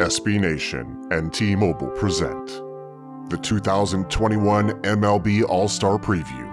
[0.00, 2.46] SB Nation and T Mobile present
[3.30, 6.46] the 2021 MLB All Star Preview.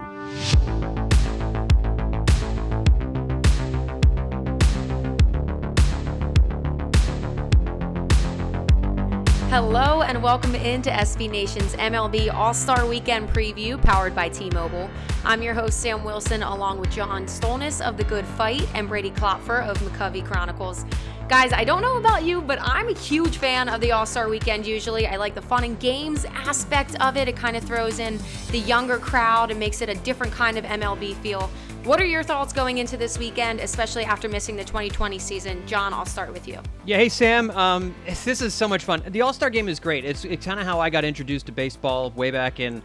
[9.48, 14.90] Hello and welcome into SB Nation's MLB All Star Weekend preview powered by T Mobile.
[15.24, 19.12] I'm your host, Sam Wilson, along with John Stolnis of The Good Phight and Brady
[19.12, 20.84] Klopfer of McCovey Chronicles.
[21.28, 24.28] Guys, I don't know about you, but I'm a huge fan of the All Star
[24.28, 25.08] Weekend usually.
[25.08, 27.26] I like the fun and games aspect of it.
[27.26, 28.20] It kind of throws in
[28.52, 31.50] the younger crowd and makes it a different kind of MLB feel.
[31.82, 35.66] What are your thoughts going into this weekend, especially after missing the 2020 season?
[35.66, 36.60] John, I'll start with you.
[36.84, 37.50] Yeah, hey Sam.
[37.50, 37.92] Um,
[38.24, 39.02] this is so much fun.
[39.08, 40.04] The All Star Game is great.
[40.04, 42.84] It's it's kind of how I got introduced to baseball way back in.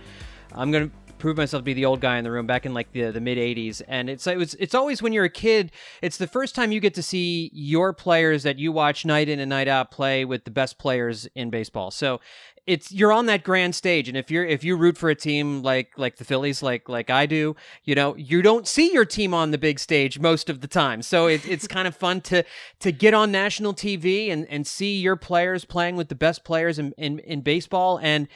[0.54, 0.90] I'm gonna
[1.22, 3.22] prove myself to be the old guy in the room back in like the the
[3.22, 6.56] mid 80s and it's it was it's always when you're a kid it's the first
[6.56, 9.92] time you get to see your players that you watch night in and night out
[9.92, 11.92] play with the best players in baseball.
[11.92, 12.20] So
[12.68, 14.08] it's you're on that grand stage.
[14.08, 17.10] And if you're if you root for a team like like the Phillies like like
[17.10, 20.62] I do you know you don't see your team on the big stage most of
[20.62, 21.02] the time.
[21.02, 22.44] So it, it's kind of fun to
[22.80, 26.78] to get on national TV and and see your players playing with the best players
[26.78, 28.00] in in, in baseball.
[28.02, 28.28] And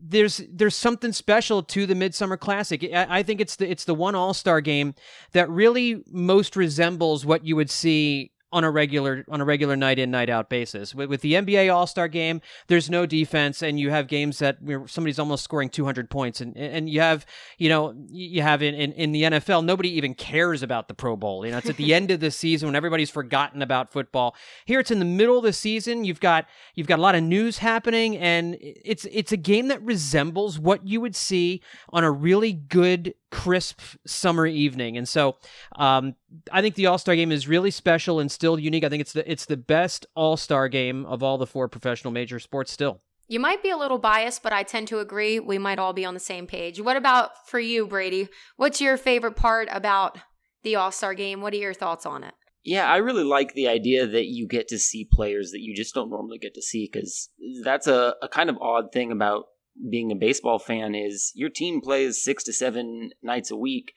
[0.00, 2.82] there's there's something special to the Midsummer Classic.
[2.92, 4.94] I, I think it's the it's the one All Star game
[5.32, 9.98] that really most resembles what you would see on a regular on a regular night
[9.98, 10.94] in night out basis.
[10.94, 14.62] With, with the NBA All Star game, there's no defense, and you have games that
[14.62, 17.26] where somebody's almost scoring 200 points, and and you have
[17.58, 21.16] you know you have in, in in the NFL nobody even cares about the Pro
[21.16, 21.44] Bowl.
[21.44, 24.34] You know, it's at the end of the season when everybody's forgotten about football.
[24.64, 26.06] Here, it's in the middle of the season.
[26.06, 29.82] You've got you've got a lot of news happening, and it's it's a game that
[29.82, 34.96] resembles what you would see on a really good crisp summer evening.
[34.96, 35.36] And so
[35.76, 36.14] um,
[36.50, 38.82] I think the All Star game is really special and still unique.
[38.82, 42.12] I think it's the it's the best All Star game of all the four professional
[42.12, 43.02] major sports still.
[43.28, 45.38] You might be a little biased, but I tend to agree.
[45.38, 46.80] We might all be on the same page.
[46.80, 48.28] What about for you, Brady?
[48.56, 50.16] What's your favorite part about
[50.62, 51.42] the All Star game?
[51.42, 52.32] What are your thoughts on it?
[52.64, 55.94] Yeah, I really like the idea that you get to see players that you just
[55.94, 57.28] don't normally get to see because
[57.62, 59.44] that's a, a kind of odd thing about
[59.90, 63.92] being a baseball fan is your team plays six to seven nights a week.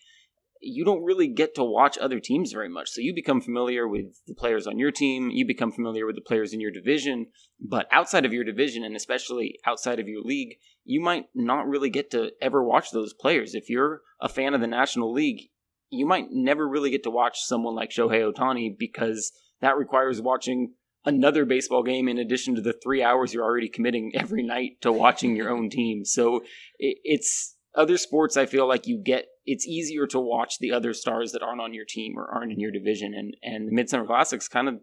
[0.61, 2.89] You don't really get to watch other teams very much.
[2.89, 6.21] So you become familiar with the players on your team, you become familiar with the
[6.21, 7.27] players in your division,
[7.61, 11.89] but outside of your division and especially outside of your league, you might not really
[11.89, 13.55] get to ever watch those players.
[13.55, 15.49] If you're a fan of the National League,
[15.89, 19.31] you might never really get to watch someone like Shohei Ohtani because
[19.61, 20.73] that requires watching
[21.05, 24.91] another baseball game in addition to the three hours you're already committing every night to
[24.91, 26.05] watching your own team.
[26.05, 26.43] So
[26.77, 28.37] it's other sports.
[28.37, 31.73] I feel like you get it's easier to watch the other stars that aren't on
[31.73, 34.75] your team or aren't in your division, and and the Midsummer Classic's kind of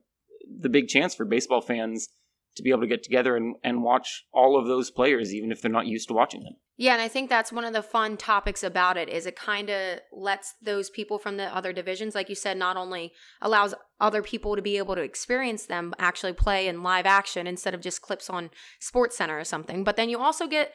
[0.61, 2.09] the big chance for baseball fans
[2.57, 5.61] to be able to get together and, and watch all of those players, even if
[5.61, 6.55] they're not used to watching them.
[6.79, 9.71] Yeah, and I think that's one of the fun topics about it is it kind
[9.71, 14.23] of lets those people from the other divisions, like you said, not only allows other
[14.23, 18.03] people to be able to experience them actually play in live action instead of just
[18.03, 20.73] clips on Sports Center or something, but then you also get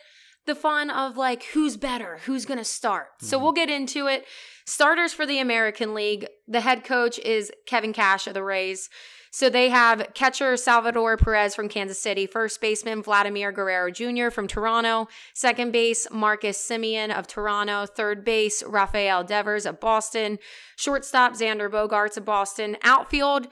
[0.48, 3.10] the fun of like who's better, who's going to start.
[3.18, 3.28] Mm-hmm.
[3.28, 4.26] So we'll get into it.
[4.66, 6.28] Starters for the American League.
[6.48, 8.90] The head coach is Kevin Cash of the Rays.
[9.34, 14.30] So they have catcher Salvador Perez from Kansas City, first baseman Vladimir Guerrero Jr.
[14.30, 20.38] from Toronto, second base Marcus Semien of Toronto, third base Rafael Devers of Boston,
[20.76, 23.48] shortstop Xander Bogaerts of Boston, outfield.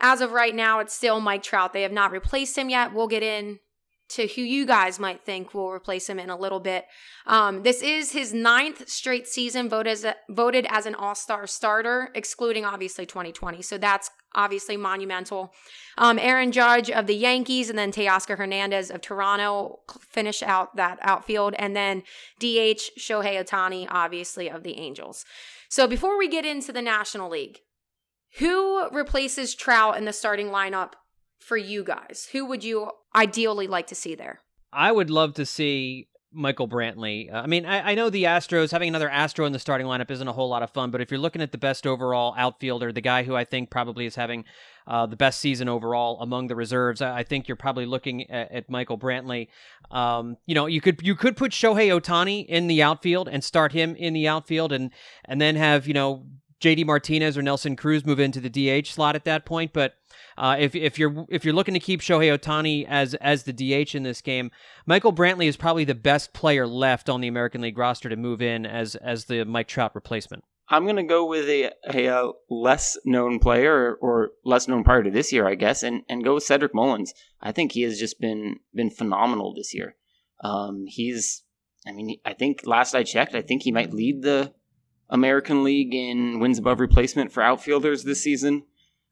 [0.00, 1.72] As of right now, it's still Mike Trout.
[1.72, 2.92] They have not replaced him yet.
[2.92, 3.60] We'll get in
[4.10, 6.86] to who you guys might think will replace him in a little bit.
[7.26, 11.46] Um, this is his ninth straight season voted as, a, voted as an All Star
[11.46, 13.62] starter, excluding obviously 2020.
[13.62, 15.52] So that's obviously monumental.
[15.96, 20.98] Um, Aaron Judge of the Yankees and then Teoscar Hernandez of Toronto finish out that
[21.02, 21.54] outfield.
[21.58, 22.02] And then
[22.38, 25.24] DH Shohei Ohtani, obviously, of the Angels.
[25.68, 27.58] So before we get into the National League,
[28.38, 30.92] who replaces Trout in the starting lineup
[31.50, 32.28] for you guys?
[32.30, 34.40] Who would you ideally like to see there?
[34.72, 37.28] I would love to see Michael Brantley.
[37.28, 40.12] Uh, I mean, I, I, know the Astros having another Astro in the starting lineup
[40.12, 42.92] isn't a whole lot of fun, but if you're looking at the best overall outfielder,
[42.92, 44.44] the guy who I think probably is having
[44.86, 48.52] uh, the best season overall among the reserves, I, I think you're probably looking at,
[48.52, 49.48] at Michael Brantley.
[49.90, 53.72] Um, you know, you could you could put Shohei Ohtani in the outfield and start
[53.72, 54.92] him in the outfield, and
[55.24, 56.26] and then have you know
[56.60, 59.94] JD Martinez or Nelson Cruz move into the DH slot at that point, but
[60.38, 63.94] uh, if if you're if you're looking to keep Shohei Ohtani as as the DH
[63.94, 64.50] in this game,
[64.86, 68.42] Michael Brantley is probably the best player left on the American League roster to move
[68.42, 70.44] in as as the Mike Trout replacement.
[70.70, 74.68] I'm going to go with a, a, a uh, less known player or, or, less
[74.68, 77.12] known prior to this year, I guess, and, and go with Cedric Mullins.
[77.42, 79.96] I think he has just been been phenomenal this year.
[80.44, 81.42] Um, he's,
[81.86, 84.54] I mean, I think last I checked, I think he might lead the
[85.08, 88.62] American League in wins above replacement for outfielders this season.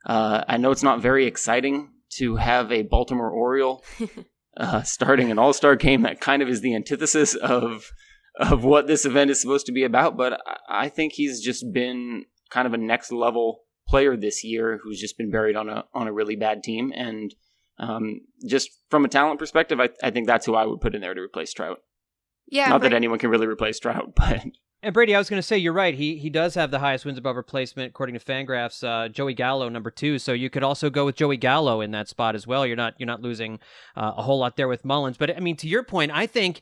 [0.07, 3.85] Uh, I know it's not very exciting to have a Baltimore Oriole
[4.57, 6.03] uh, starting an All Star game.
[6.03, 7.91] That kind of is the antithesis of
[8.39, 10.17] of what this event is supposed to be about.
[10.17, 15.01] But I think he's just been kind of a next level player this year, who's
[15.01, 16.93] just been buried on a on a really bad team.
[16.95, 17.35] And
[17.79, 21.01] um, just from a talent perspective, I, I think that's who I would put in
[21.01, 21.79] there to replace Trout.
[22.47, 24.41] Yeah, not that anyone can really replace Trout, but
[24.83, 25.95] and Brady, I was going to say you're right.
[25.95, 28.85] He he does have the highest wins above replacement according to Fangraphs.
[28.87, 32.09] Uh, Joey Gallo number two, so you could also go with Joey Gallo in that
[32.09, 32.65] spot as well.
[32.65, 33.59] You're not you're not losing
[33.97, 35.17] uh, a whole lot there with Mullins.
[35.17, 36.61] But I mean, to your point, I think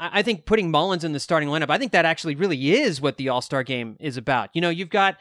[0.00, 3.16] I think putting Mullins in the starting lineup, I think that actually really is what
[3.16, 4.50] the All Star game is about.
[4.54, 5.18] You know, you've got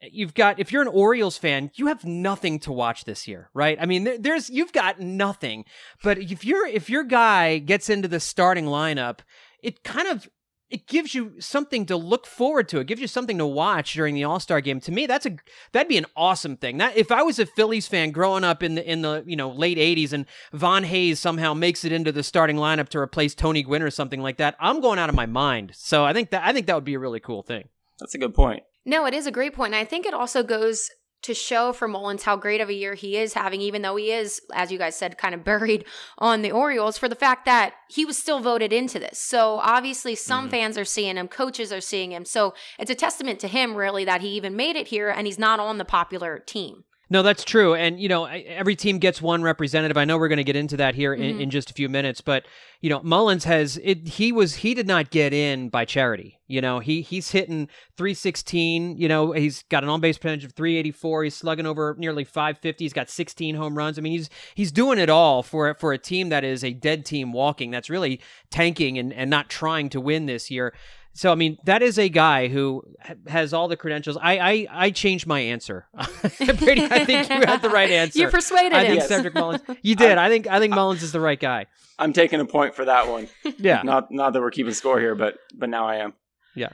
[0.00, 3.76] you've got if you're an Orioles fan, you have nothing to watch this year, right?
[3.80, 5.66] I mean, there's you've got nothing.
[6.02, 9.18] But if you're if your guy gets into the starting lineup,
[9.62, 10.28] it kind of
[10.72, 12.80] it gives you something to look forward to.
[12.80, 14.80] It gives you something to watch during the All Star game.
[14.80, 15.36] To me, that's a
[15.72, 16.78] that'd be an awesome thing.
[16.78, 19.50] That if I was a Phillies fan growing up in the in the you know
[19.50, 23.62] late '80s and Von Hayes somehow makes it into the starting lineup to replace Tony
[23.62, 25.72] Gwynn or something like that, I'm going out of my mind.
[25.74, 27.68] So I think that I think that would be a really cool thing.
[28.00, 28.62] That's a good point.
[28.84, 29.74] No, it is a great point.
[29.74, 30.90] And I think it also goes
[31.22, 34.10] to show for Mullins how great of a year he is having, even though he
[34.10, 35.84] is, as you guys said, kind of buried
[36.18, 39.18] on the Orioles, for the fact that he was still voted into this.
[39.18, 40.50] So obviously, some mm-hmm.
[40.50, 42.24] fans are seeing him, coaches are seeing him.
[42.24, 45.38] So it's a testament to him, really, that he even made it here and he's
[45.38, 46.84] not on the popular team.
[47.12, 47.74] No, that's true.
[47.74, 49.98] And, you know, every team gets one representative.
[49.98, 51.22] I know we're going to get into that here mm-hmm.
[51.22, 52.46] in, in, just a few minutes, but,
[52.80, 56.40] you know, Mullins has, it, he was, he did not get in by charity.
[56.52, 58.98] You know, he he's hitting 316.
[58.98, 61.24] You know, he's got an on base percentage of 384.
[61.24, 62.84] He's slugging over nearly 550.
[62.84, 63.98] He's got 16 home runs.
[63.98, 67.06] I mean, he's he's doing it all for for a team that is a dead
[67.06, 67.70] team walking.
[67.70, 68.20] That's really
[68.50, 70.74] tanking and, and not trying to win this year.
[71.14, 72.82] So I mean, that is a guy who
[73.26, 74.16] has all the credentials.
[74.20, 75.86] I I, I changed my answer.
[76.58, 78.18] Brady, I think you had the right answer.
[78.18, 79.62] You persuaded I think Cedric Mullins.
[79.82, 80.18] You did.
[80.18, 81.66] I think I think Mullins is the right guy.
[81.98, 83.28] I'm taking a point for that one.
[83.58, 83.82] yeah.
[83.82, 86.14] Not not that we're keeping score here, but but now I am.
[86.54, 86.70] Yeah.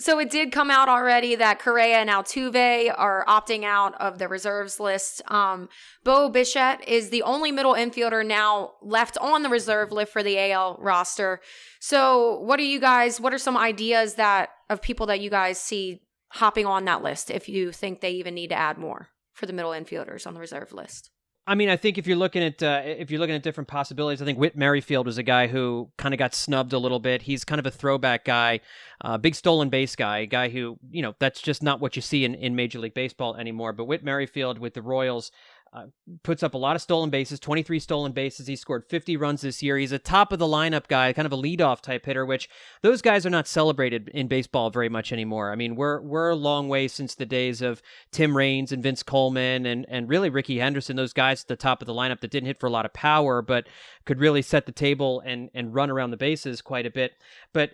[0.00, 4.28] So it did come out already that Correa and Altuve are opting out of the
[4.28, 5.22] reserves list.
[5.26, 5.68] Um,
[6.04, 10.38] Bo Bichette is the only middle infielder now left on the reserve list for the
[10.52, 11.40] AL roster.
[11.80, 13.20] So what are you guys?
[13.20, 17.30] What are some ideas that of people that you guys see hopping on that list?
[17.30, 20.40] If you think they even need to add more for the middle infielders on the
[20.40, 21.10] reserve list.
[21.48, 24.20] I mean, I think if you're looking at uh, if you're looking at different possibilities,
[24.20, 27.22] I think Whit Merrifield was a guy who kind of got snubbed a little bit.
[27.22, 28.60] He's kind of a throwback guy,
[29.00, 32.02] uh, big stolen base guy, a guy who you know that's just not what you
[32.02, 33.72] see in, in Major League Baseball anymore.
[33.72, 35.32] But Whit Merrifield with the Royals
[35.72, 35.86] uh,
[36.22, 38.46] puts up a lot of stolen bases, 23 stolen bases.
[38.46, 39.76] He scored 50 runs this year.
[39.76, 42.48] He's a top of the lineup guy, kind of a leadoff type hitter, which
[42.82, 45.52] those guys are not celebrated in baseball very much anymore.
[45.52, 49.02] I mean, we're we're a long way since the days of Tim Raines and Vince
[49.02, 52.30] Coleman and and really Rickey Henderson, those guys at the top of the lineup that
[52.30, 53.68] didn't hit for a lot of power, but
[54.04, 57.12] could really set the table and and run around the bases quite a bit.
[57.52, 57.72] But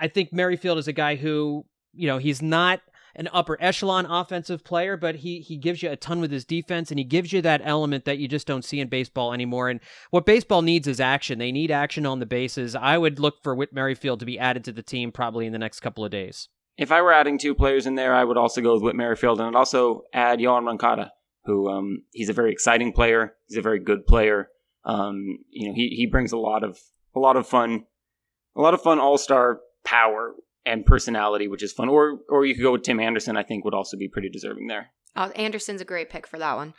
[0.00, 2.80] I think Merrifield is a guy who, you know, he's not
[3.16, 6.90] an upper echelon offensive player, but he he gives you a ton with his defense,
[6.90, 9.68] and he gives you that element that you just don't see in baseball anymore.
[9.68, 9.80] And
[10.10, 11.38] what baseball needs is action.
[11.38, 12.76] They need action on the bases.
[12.76, 15.58] I would look for Whit Merrifield to be added to the team probably in the
[15.58, 16.48] next couple of days.
[16.76, 19.40] If I were adding two players in there, I would also go with Whit Merrifield,
[19.40, 21.12] and I'd also add Yoan Moncada,
[21.46, 23.34] who um, he's a very exciting player.
[23.46, 24.50] He's a very good player.
[24.84, 26.78] Um, you know, he he brings a lot of
[27.14, 27.86] a lot of fun,
[28.54, 30.34] a lot of fun All Star power
[30.66, 31.88] and personality, which is fun.
[31.88, 33.36] Or or you could go with Tim Anderson.
[33.36, 34.90] I think would also be pretty deserving there.
[35.14, 36.74] Oh, Anderson's a great pick for that one.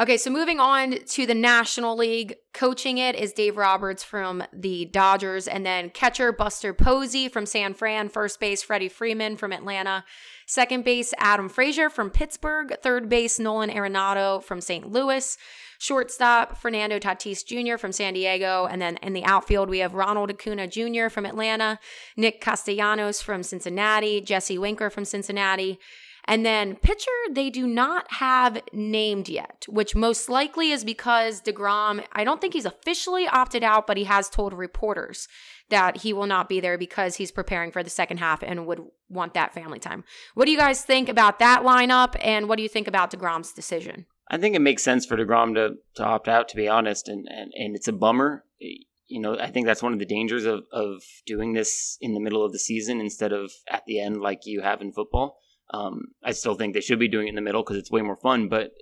[0.00, 4.86] Okay, so moving on to the National League, coaching it is Dave Roberts from the
[4.86, 10.04] Dodgers, and then catcher Buster Posey from San Fran, first base Freddie Freeman from Atlanta,
[10.46, 12.76] Second base, Adam Frazier from Pittsburgh.
[12.82, 14.90] Third base, Nolan Arenado from St.
[14.90, 15.38] Louis.
[15.84, 17.76] Shortstop, Fernando Tatis Jr.
[17.76, 18.66] from San Diego.
[18.70, 21.10] And then in the outfield, we have Ronald Acuna Jr.
[21.10, 21.78] from Atlanta,
[22.16, 25.78] Nick Castellanos from Cincinnati, Jesse Winker from Cincinnati.
[26.24, 32.02] And then pitcher, they do not have named yet, which most likely is because DeGrom,
[32.14, 35.28] I don't think he's officially opted out, but he has told reporters
[35.68, 38.80] that he will not be there because he's preparing for the second half and would
[39.10, 40.02] want that family time.
[40.32, 42.16] What do you guys think about that lineup?
[42.22, 44.06] And what do you think about DeGrom's decision?
[44.28, 47.28] I think it makes sense for DeGrom to, to opt out, to be honest, and,
[47.28, 48.44] and, and it's a bummer.
[49.06, 52.20] You know, I think that's one of the dangers of, of doing this in the
[52.20, 55.38] middle of the season instead of at the end like you have in football.
[55.72, 58.02] Um, I still think they should be doing it in the middle because it's way
[58.02, 58.72] more fun, but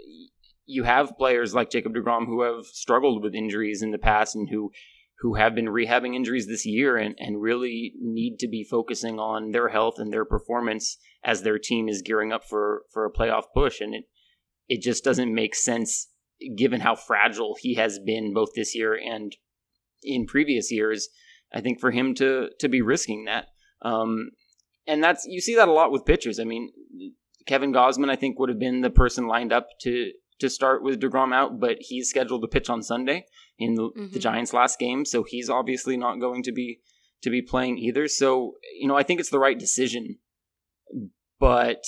[0.64, 4.48] you have players like Jacob DeGrom who have struggled with injuries in the past and
[4.48, 4.70] who
[5.22, 9.52] who have been rehabbing injuries this year and, and really need to be focusing on
[9.52, 13.44] their health and their performance as their team is gearing up for, for a playoff
[13.54, 13.80] push.
[13.80, 14.04] And it
[14.68, 16.08] it just doesn't make sense
[16.56, 19.36] given how fragile he has been both this year and
[20.02, 21.08] in previous years.
[21.54, 23.48] I think for him to to be risking that,
[23.82, 24.30] um,
[24.86, 26.40] and that's you see that a lot with pitchers.
[26.40, 26.72] I mean,
[27.46, 31.00] Kevin Gausman I think, would have been the person lined up to to start with
[31.00, 33.26] Degrom out, but he's scheduled to pitch on Sunday
[33.58, 34.12] in the, mm-hmm.
[34.12, 36.80] the Giants' last game, so he's obviously not going to be
[37.22, 38.08] to be playing either.
[38.08, 40.18] So you know, I think it's the right decision,
[41.38, 41.84] but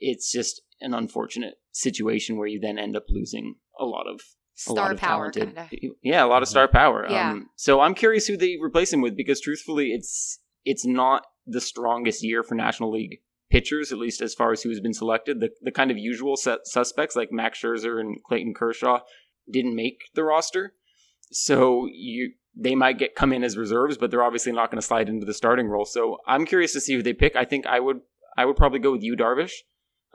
[0.00, 4.20] it's just an unfortunate situation where you then end up losing a lot of
[4.54, 5.94] star of power, talented, kinda.
[6.02, 7.06] yeah, a lot of star power.
[7.08, 7.30] Yeah.
[7.30, 11.60] Um, so I'm curious who they replace him with because truthfully, it's it's not the
[11.60, 13.20] strongest year for National League
[13.50, 15.40] pitchers, at least as far as who's been selected.
[15.40, 19.00] The the kind of usual suspects like Max Scherzer and Clayton Kershaw
[19.50, 20.74] didn't make the roster,
[21.30, 24.86] so you they might get come in as reserves, but they're obviously not going to
[24.86, 25.84] slide into the starting role.
[25.84, 27.36] So I'm curious to see who they pick.
[27.36, 28.00] I think I would
[28.36, 29.52] I would probably go with Yu, Darvish.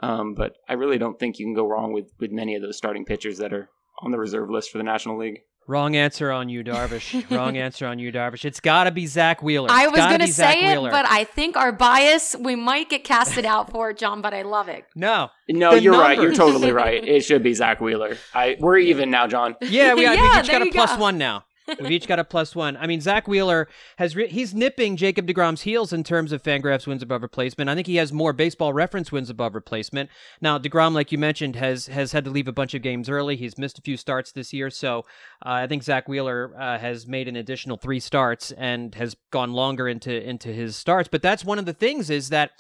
[0.02, 2.78] Um, but I really don't think you can go wrong with, with many of those
[2.78, 3.70] starting pitchers that are
[4.02, 5.40] on the reserve list for the National League.
[5.66, 7.30] Wrong answer on Yu, Darvish.
[7.36, 8.44] Wrong answer on Yu, Darvish.
[8.44, 9.70] It's got to be Zack Wheeler.
[9.72, 10.92] I was going to say it, Wheeler.
[10.92, 14.42] but I think our bias, we might get casted out for it, John, but I
[14.42, 14.84] love it.
[14.94, 15.30] No.
[15.48, 16.08] No, the you're numbers.
[16.10, 16.22] right.
[16.22, 17.08] You're totally right.
[17.08, 18.18] It should be Zack Wheeler.
[18.34, 19.56] I We're even now, John.
[19.62, 21.02] Yeah, we, got, yeah, we each got a plus go.
[21.02, 21.46] one now.
[21.68, 22.78] We've each got a plus one.
[22.78, 23.68] I mean, Zack Wheeler
[23.98, 27.70] has re- he's nipping Jacob Degrom's heels in terms of Fangraphs wins above replacement.
[27.70, 30.10] I think he has more Baseball Reference wins above replacement.
[30.42, 33.36] Now Degrom, like you mentioned, has has had to leave a bunch of games early.
[33.36, 35.00] He's missed a few starts this year, so
[35.46, 39.54] uh, I think Zack Wheeler uh, has made an additional three starts and has gone
[39.54, 41.08] longer into into his starts.
[41.10, 42.52] But that's one of the things is that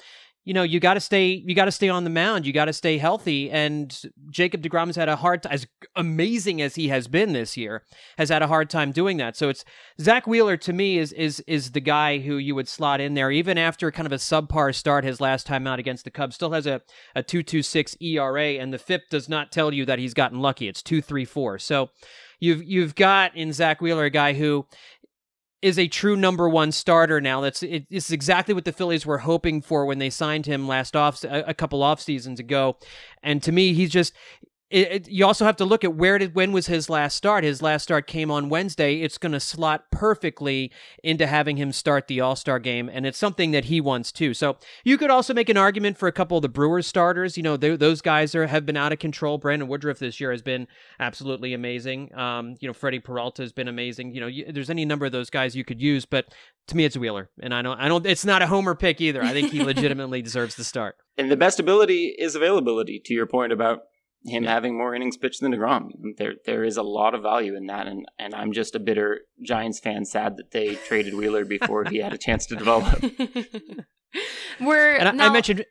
[0.46, 2.46] you know, you got to stay, you got to stay on the mound.
[2.46, 3.50] You got to stay healthy.
[3.50, 3.98] And
[4.30, 7.84] Jacob Degrom has had a hard, as amazing as he has been this year,
[8.18, 9.38] has had a hard time doing that.
[9.38, 9.64] So it's
[10.02, 13.32] Zack Wheeler to me is is is the guy who you would slot in there,
[13.32, 16.36] even after kind of a subpar start his last time out against the Cubs.
[16.36, 16.82] Still has a
[17.16, 20.40] a two two six ERA, and the FIP does not tell you that he's gotten
[20.40, 20.68] lucky.
[20.68, 21.58] It's two three four.
[21.58, 21.90] So
[22.42, 24.68] you've you've got in Zack Wheeler a guy who
[25.64, 27.40] is a true number one starter now.
[27.40, 30.96] That's it, it's exactly what the Phillies were hoping for when they signed him last
[30.96, 32.78] off a, a couple off seasons ago.
[33.24, 34.14] And to me, he's just.
[34.74, 37.44] It, it, you also have to look at where did when was his last start.
[37.44, 39.02] His last start came on Wednesday.
[39.02, 40.72] It's going to slot perfectly
[41.04, 44.34] into having him start the All Star game, and it's something that he wants too.
[44.34, 47.38] So you could also make an argument for a couple of the Brewers starters.
[47.38, 49.38] You know, those guys are have been out of control.
[49.38, 50.68] Brandon Woodruff this year has been
[51.00, 52.12] absolutely amazing.
[52.16, 54.16] Um, you know, Freddie Peralta has been amazing.
[54.16, 56.34] You know, you, there's any number of those guys you could use, but
[56.70, 58.04] to me, it's Wheeler, and I don't, I don't.
[58.08, 59.22] It's not a homer pick either.
[59.22, 60.96] I think he legitimately deserves the start.
[61.16, 63.00] And the best ability is availability.
[63.06, 63.82] To your point about
[64.26, 67.66] him having more innings pitched than Degrom, there there is a lot of value in
[67.68, 71.84] that, and and I'm just a bitter Giants fan, sad that they traded Wheeler before
[71.86, 73.02] he had a chance to develop.
[74.62, 75.66] We're and I, now- I mentioned.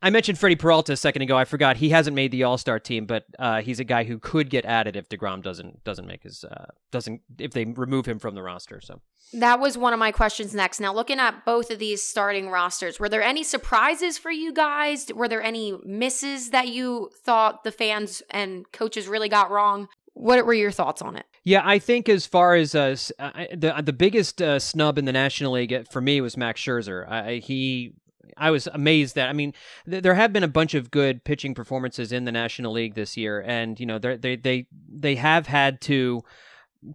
[0.00, 1.36] I, mentioned Freddie Peralta a second ago.
[1.36, 4.18] I forgot he hasn't made the All Star team, but uh, he's a guy who
[4.18, 8.18] could get added if Degrom doesn't doesn't make his uh, doesn't if they remove him
[8.18, 8.80] from the roster.
[8.80, 9.00] So
[9.32, 10.80] That was one of my questions next.
[10.80, 15.12] Now, looking at both of these starting rosters, were there any surprises for you guys?
[15.14, 19.88] Were there any misses that you thought the fans and coaches really got wrong?
[20.14, 21.26] What were your thoughts on it?
[21.44, 25.12] Yeah, I think as far as uh, uh, the the biggest uh, snub in the
[25.12, 27.08] National League uh, for me was Max Scherzer.
[27.08, 27.94] I, he.
[28.36, 29.54] I was amazed that I mean
[29.88, 33.16] th- there have been a bunch of good pitching performances in the National League this
[33.16, 36.22] year, and you know they they they have had to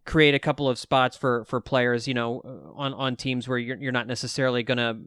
[0.06, 3.58] create a couple of spots for for players, you know, uh, on on teams where
[3.58, 4.98] you're you're not necessarily going to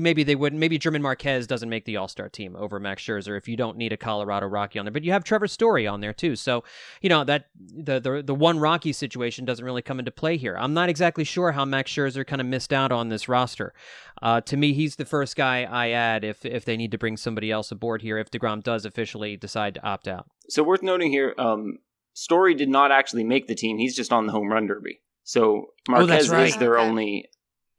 [0.00, 0.58] maybe they wouldn't.
[0.58, 3.76] Maybe German Marquez doesn't make the All Star team over Max Scherzer if you don't
[3.76, 4.92] need a Colorado Rocky on there.
[4.92, 6.64] But you have Trevor Story on there too, so
[7.00, 10.56] you know that the the the one Rocky situation doesn't really come into play here.
[10.58, 13.74] I'm not exactly sure how Max Scherzer kind of missed out on this roster.
[14.20, 17.16] Uh, to me, he's the first guy I add if if they need to bring
[17.16, 20.26] somebody else aboard here if Degrom does officially decide to opt out.
[20.48, 21.78] So worth noting here, um,
[22.14, 23.78] Story did not actually make the team.
[23.78, 25.00] He's just on the home run derby.
[25.24, 26.48] So Marquez right.
[26.48, 26.88] is their Okay.
[26.88, 27.28] only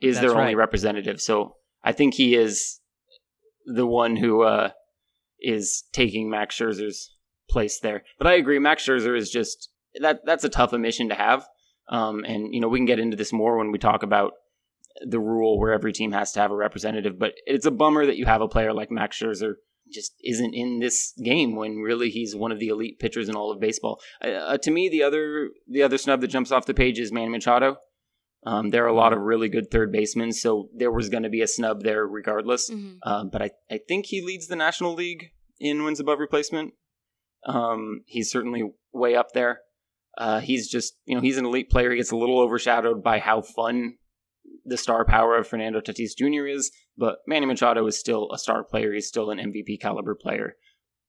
[0.01, 1.22] is That's their only representative.
[1.22, 2.79] So I think he is
[3.65, 4.71] the one who uh,
[5.39, 7.13] is taking Max Scherzer's
[7.49, 8.03] place there.
[8.17, 9.69] But I agree, Max Scherzer is just
[10.01, 11.45] that that's a tough omission to have.
[11.89, 14.33] Um, and you know we can get into this more when we talk about
[15.05, 17.19] the rule where every team has to have a representative.
[17.19, 19.55] But it's a bummer that you have a player like Max Scherzer
[19.91, 23.51] just isn't in this game when really he's one of the elite pitchers in all
[23.51, 23.99] of baseball.
[24.21, 27.29] Uh, to me, the other the other snub that jumps off the page is Manny
[27.29, 27.77] Machado.
[28.45, 31.29] Um, there are a lot of really good third basemen, so there was going to
[31.29, 32.69] be a snub there regardless.
[32.69, 32.97] Mhm.
[33.03, 36.73] Um, but I, I think he leads the National League in wins above replacement.
[37.45, 39.59] Um, he's certainly way up there.
[40.17, 41.89] Uh, he's just, you know, he's an elite player.
[41.89, 43.95] He gets a little overshadowed by how fun
[44.65, 46.45] the star power of Fernando Tatis Jr.
[46.45, 48.93] is, but Manny Machado is still a star player.
[48.93, 50.55] He's still an MVP caliber player.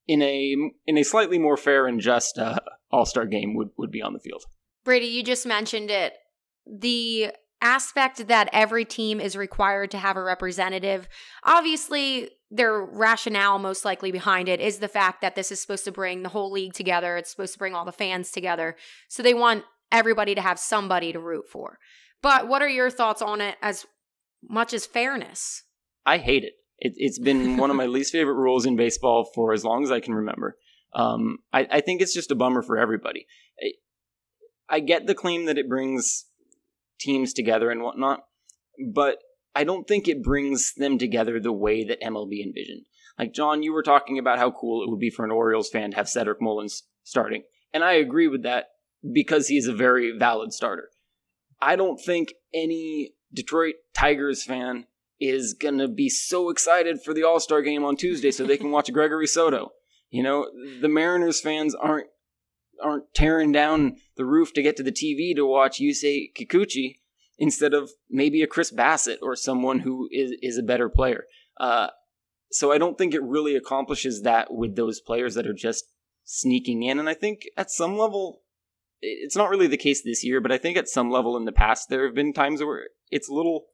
[0.06, 0.54] In a
[0.86, 2.58] in a slightly more fair and just uh,
[2.90, 4.44] All Star game would would be on the field.
[4.84, 6.12] Brady, you just mentioned it.
[6.66, 11.08] The aspect that every team is required to have a representative,
[11.42, 15.92] obviously, their rationale most likely behind it is the fact that this is supposed to
[15.92, 17.16] bring the whole league together.
[17.16, 18.76] It's supposed to bring all the fans together.
[19.08, 21.78] So they want everybody to have somebody to root for.
[22.22, 23.86] But what are your thoughts on it as
[24.48, 25.64] much as fairness?
[26.06, 26.52] I hate it.
[26.78, 29.90] it it's been one of my least favorite rules in baseball for as long as
[29.90, 30.56] I can remember.
[30.94, 33.26] Um, I, I think it's just a bummer for everybody.
[33.60, 36.26] I, I get the claim that it brings
[36.98, 38.24] teams together and whatnot,
[38.92, 39.18] but
[39.54, 42.86] I don't think it brings them together the way that MLB envisioned.
[43.18, 45.90] Like, John, you were talking about how cool it would be for an Orioles fan
[45.90, 47.44] to have Cedric Mullins starting.
[47.72, 48.66] And I agree with that
[49.12, 50.90] because he's a very valid starter.
[51.60, 54.86] I don't think any Detroit Tigers fan
[55.20, 58.56] is going to be so excited for the All Star game on Tuesday so they
[58.56, 59.70] can watch Gregory Soto.
[60.10, 60.48] You know,
[60.80, 62.06] the Mariners fans aren't
[62.82, 66.96] aren't tearing down the roof to get to the TV to watch Yusei Kikuchi
[67.38, 71.24] instead of maybe a Chris Bassitt or someone who is is a better player.
[71.58, 71.88] Uh,
[72.50, 75.86] so I don't think it really accomplishes that with those players that are just
[76.24, 76.98] sneaking in.
[76.98, 78.42] And I think at some level,
[79.00, 81.52] it's not really the case this year, but I think at some level in the
[81.52, 83.66] past there have been times where it's a little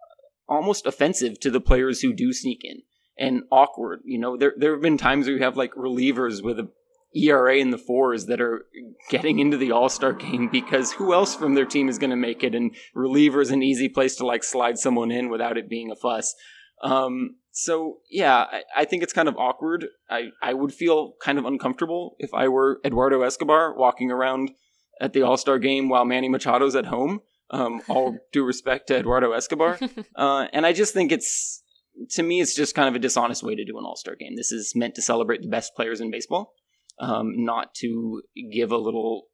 [0.00, 2.82] uh, almost offensive to the players who do sneak in
[3.18, 4.00] and awkward.
[4.04, 6.68] You know, there there have been times where you have like relievers with a
[7.14, 8.66] ERA in the fours that are
[9.10, 12.16] getting into the All Star game because who else from their team is going to
[12.16, 12.54] make it?
[12.54, 15.96] And reliever is an easy place to like slide someone in without it being a
[15.96, 16.34] fuss.
[16.82, 19.86] Um, so yeah, I, I think it's kind of awkward.
[20.10, 24.52] I, I would feel kind of uncomfortable if I were Eduardo Escobar walking around
[25.00, 27.20] at the All Star game while Manny Machado's at home.
[27.50, 29.78] Um, all due respect to Eduardo Escobar,
[30.16, 31.62] uh, and I just think it's
[32.10, 34.36] to me it's just kind of a dishonest way to do an All Star game.
[34.36, 36.54] This is meant to celebrate the best players in baseball,
[37.00, 39.24] um, not to give a little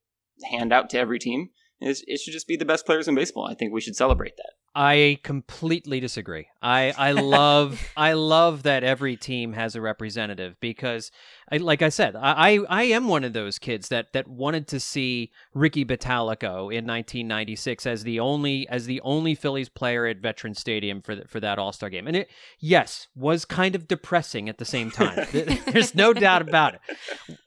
[0.51, 1.51] handout to every team.
[1.81, 3.47] It's, it should just be the best players in baseball.
[3.47, 4.53] I think we should celebrate that.
[4.74, 6.46] I completely disagree.
[6.61, 11.11] I I love I love that every team has a representative because
[11.50, 14.81] I, like I said, I, I am one of those kids that that wanted to
[14.81, 20.61] see Ricky Bottalico in 1996 as the only as the only Phillies player at Veterans
[20.61, 22.07] Stadium for the, for that All-Star game.
[22.07, 22.28] And it
[22.61, 25.26] yes, was kind of depressing at the same time.
[25.33, 26.81] There's no doubt about it.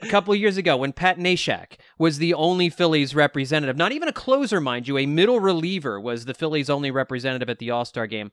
[0.01, 4.07] A couple of years ago when Pat Neshek was the only Phillies representative, not even
[4.07, 7.10] a closer mind you, a middle reliever was the Phillies only representative
[7.49, 8.31] at the All-Star game.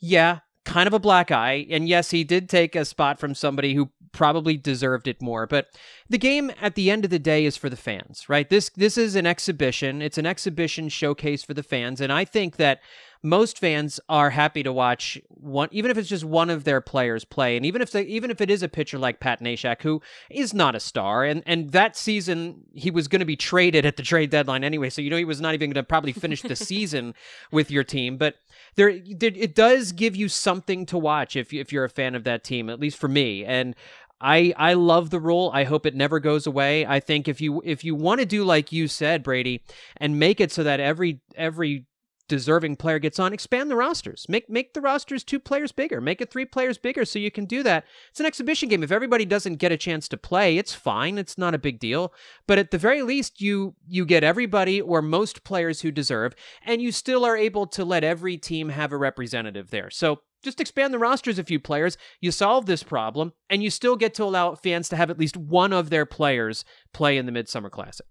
[0.00, 1.66] Yeah, kind of a black eye.
[1.70, 5.46] And yes, he did take a spot from somebody who probably deserved it more.
[5.46, 5.68] But
[6.08, 8.48] the game at the end of the day is for the fans, right?
[8.48, 10.02] This this is an exhibition.
[10.02, 12.00] It's an exhibition showcase for the fans.
[12.00, 12.80] And I think that
[13.22, 17.24] most fans are happy to watch one even if it's just one of their players
[17.24, 20.00] play and even if they, even if it is a pitcher like Pat Neshek who
[20.30, 23.96] is not a star and and that season he was going to be traded at
[23.96, 26.42] the trade deadline anyway so you know he was not even going to probably finish
[26.42, 27.14] the season
[27.52, 28.36] with your team but
[28.76, 32.44] there it does give you something to watch if if you're a fan of that
[32.44, 33.74] team at least for me and
[34.20, 35.50] I I love the rule.
[35.54, 36.84] I hope it never goes away.
[36.84, 39.62] I think if you if you want to do like you said, Brady,
[39.96, 41.84] and make it so that every every
[42.28, 44.26] deserving player gets on, expand the rosters.
[44.28, 46.00] Make make the rosters two players bigger.
[46.00, 47.84] Make it three players bigger so you can do that.
[48.10, 48.82] It's an exhibition game.
[48.82, 51.18] If everybody doesn't get a chance to play, it's fine.
[51.18, 52.12] It's not a big deal.
[52.46, 56.80] But at the very least, you you get everybody or most players who deserve, and
[56.82, 59.90] you still are able to let every team have a representative there.
[59.90, 61.96] So just expand the rosters a few players.
[62.20, 65.36] You solve this problem, and you still get to allow fans to have at least
[65.36, 68.06] one of their players play in the Midsummer Classic.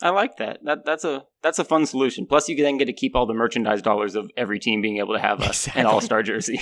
[0.00, 0.60] I like that.
[0.64, 2.26] That that's a that's a fun solution.
[2.26, 5.14] Plus, you then get to keep all the merchandise dollars of every team being able
[5.14, 5.80] to have a, Exactly.
[5.80, 6.60] an All Star jersey.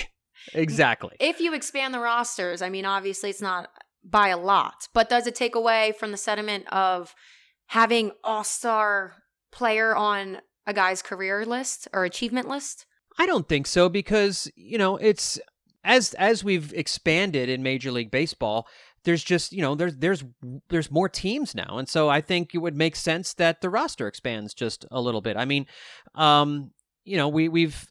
[0.53, 1.15] Exactly.
[1.19, 3.69] If you expand the rosters, I mean, obviously it's not
[4.03, 7.13] by a lot, but does it take away from the sentiment of
[7.67, 9.15] having all star
[9.51, 12.85] player on a guy's career list or achievement list?
[13.19, 15.39] I don't think so because you know it's
[15.83, 18.67] as as we've expanded in Major League Baseball.
[19.07, 20.25] There's just you know there's there's
[20.67, 24.05] there's more teams now, and so I think it would make sense that the roster
[24.05, 25.37] expands just a little bit.
[25.37, 25.65] I mean,
[26.13, 26.71] um,
[27.05, 27.89] you know we we've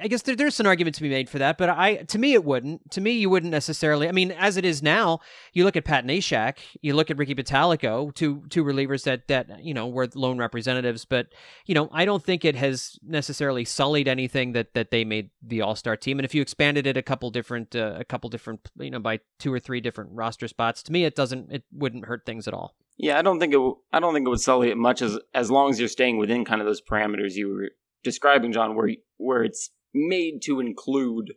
[0.00, 2.32] I guess there, there's an argument to be made for that, but I to me
[2.32, 2.90] it wouldn't.
[2.92, 4.08] To me, you wouldn't necessarily.
[4.08, 5.20] I mean, as it is now,
[5.52, 9.62] you look at Pat Neshek, you look at Ricky Bottalico, two two relievers that that
[9.62, 11.28] you know were lone representatives, but
[11.66, 15.60] you know I don't think it has necessarily sullied anything that that they made the
[15.60, 16.18] All Star team.
[16.18, 19.20] And if you expanded it a couple different uh, a couple different you know by
[19.38, 22.54] two or three different roster spots, to me it doesn't it wouldn't hurt things at
[22.54, 22.74] all.
[22.96, 23.56] Yeah, I don't think it.
[23.56, 26.16] W- I don't think it would sully it much as as long as you're staying
[26.16, 27.70] within kind of those parameters you were
[28.02, 31.32] describing, John, where where it's made to include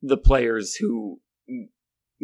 [0.00, 1.20] the players who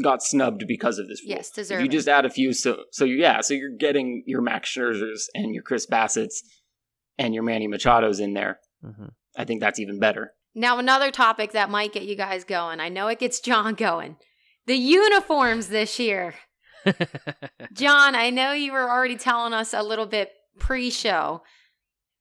[0.03, 1.37] got snubbed because of this rule.
[1.37, 4.75] Yes, If you just add a few, so so yeah, so you're getting your Max
[4.75, 6.43] Scherzers and your Chris Bassitt's
[7.19, 8.61] and your Manny Machado's in there.
[8.85, 9.07] Mm-hmm.
[9.37, 10.33] I think that's even better.
[10.55, 12.81] Now, another topic that might get you guys going.
[12.81, 14.17] I know it gets John going.
[14.67, 16.35] The uniforms this year.
[17.73, 21.43] John, I know you were already telling us a little bit pre show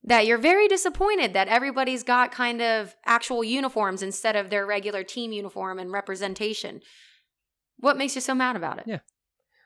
[0.07, 5.03] that you're very disappointed that everybody's got kind of actual uniforms instead of their regular
[5.03, 6.79] team uniform and representation.
[7.79, 8.85] What makes you so mad about it?
[8.87, 8.99] Yeah.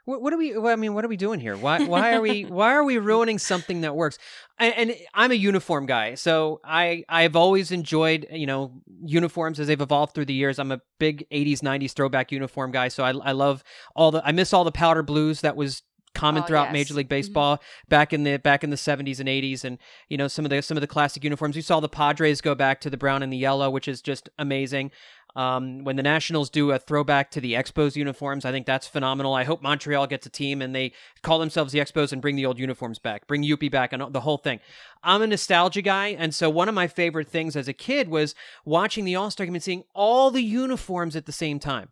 [0.05, 0.57] What, what are we?
[0.57, 1.55] I mean, what are we doing here?
[1.55, 1.83] Why?
[1.85, 2.43] Why are we?
[2.49, 4.17] Why are we ruining something that works?
[4.57, 9.67] And, and I'm a uniform guy, so I I've always enjoyed you know uniforms as
[9.67, 10.57] they've evolved through the years.
[10.57, 13.63] I'm a big '80s '90s throwback uniform guy, so I I love
[13.95, 15.83] all the I miss all the powder blues that was
[16.21, 16.73] common Oh, throughout yes.
[16.73, 20.27] Major League Baseball back in the back in the 70s and 80s and you know
[20.27, 21.55] some of the some of the classic uniforms.
[21.55, 24.29] You saw the Padres go back to the brown and the yellow which is just
[24.37, 24.91] amazing.
[25.33, 29.33] Um, when the Nationals do a throwback to the Expos uniforms I think that's phenomenal.
[29.33, 32.45] I hope Montreal gets a team and they call themselves the Expos and bring the
[32.45, 34.59] old uniforms back bring Youppi back and the whole thing.
[35.03, 38.35] I'm a nostalgia guy and so one of my favorite things as a kid was
[38.65, 41.89] watching the All-Star game and seeing all the uniforms at the same time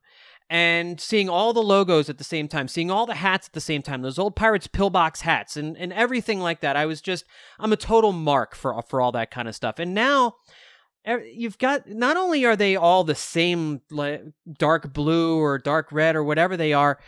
[0.50, 3.62] and seeing all the logos at the same time, seeing all the hats at the
[3.62, 6.76] same time, those old Pirates pillbox hats and, and everything like that.
[6.76, 7.26] I was just,
[7.60, 9.78] I'm a total mark for, for all that kind of stuff.
[9.78, 10.38] And now
[11.06, 14.24] you've got, not only are they all the same like,
[14.58, 17.00] dark blue or dark red or whatever they are,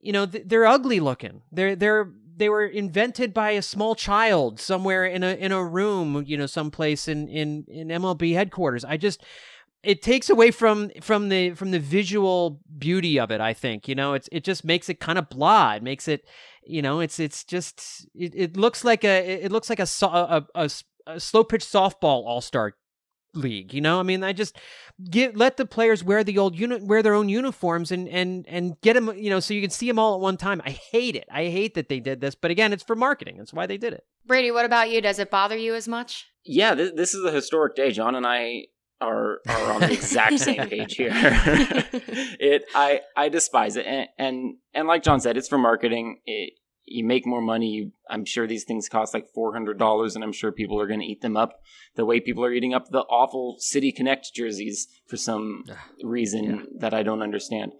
[0.00, 1.42] you know, they're ugly looking.
[1.52, 6.22] They're, they're, they were invented by a small child somewhere in a in a room,
[6.26, 8.84] you know, someplace in in in MLB headquarters.
[8.84, 9.24] I just
[9.82, 13.94] it takes away from from the from the visual beauty of it i think you
[13.94, 14.14] know?
[14.14, 15.74] It's it just makes it kind of blah.
[15.74, 16.26] It makes it
[16.64, 20.46] you know it's it's just it, it looks like a it looks like a a,
[20.54, 20.70] a,
[21.06, 22.74] a slow pitch softball all-star
[23.34, 24.00] league you know?
[24.00, 24.56] I mean i just
[25.10, 28.80] get let the players wear the old unit wear their own uniforms and and and
[28.80, 30.62] get them you know so you can see them all at one time.
[30.64, 31.28] I hate it.
[31.30, 33.36] I hate that they did this but again it's for marketing.
[33.38, 34.04] That's why they did it.
[34.26, 35.00] Brady, what about you?
[35.00, 36.26] Does it bother you as much?
[36.44, 37.92] Yeah, this, this is a historic day.
[37.92, 38.66] John and I
[39.00, 41.10] are are on the exact same page here.
[41.14, 46.20] it I I despise it, and and, and like John said, it's for marketing.
[46.26, 46.54] It,
[46.88, 47.68] you make more money.
[47.68, 50.86] You, I'm sure these things cost like four hundred dollars, and I'm sure people are
[50.86, 51.60] going to eat them up
[51.96, 55.64] the way people are eating up the awful City Connect jerseys for some
[56.02, 57.72] reason that I don't understand.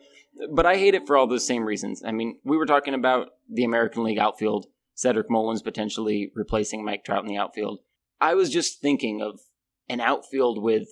[0.53, 2.03] But I hate it for all those same reasons.
[2.05, 7.05] I mean, we were talking about the American League outfield, Cedric Mullins potentially replacing Mike
[7.05, 7.81] Trout in the outfield.
[8.21, 9.41] I was just thinking of
[9.89, 10.89] an outfield with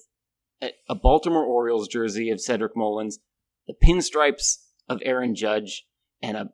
[0.88, 3.18] a, Baltimore Orioles jersey of Cedric Mullins,
[3.66, 5.86] the pinstripes of Aaron Judge,
[6.22, 6.50] and a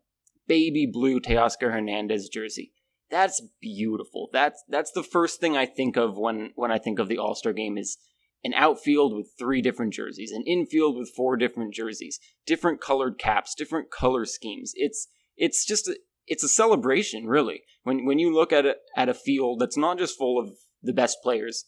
[0.47, 2.73] baby blue Teoscar Hernandez jersey.
[3.11, 4.29] That's beautiful.
[4.33, 7.35] That's that's the first thing I think of when when I think of the All
[7.35, 7.99] Star game is
[8.43, 13.55] an outfield with three different jerseys, an infield with four different jerseys, different colored caps,
[13.55, 14.73] different color schemes.
[14.77, 15.97] It's it's just a,
[16.27, 17.63] it's a celebration, really.
[17.83, 20.51] When when you look at a, at a field that's not just full of
[20.83, 21.65] the best players,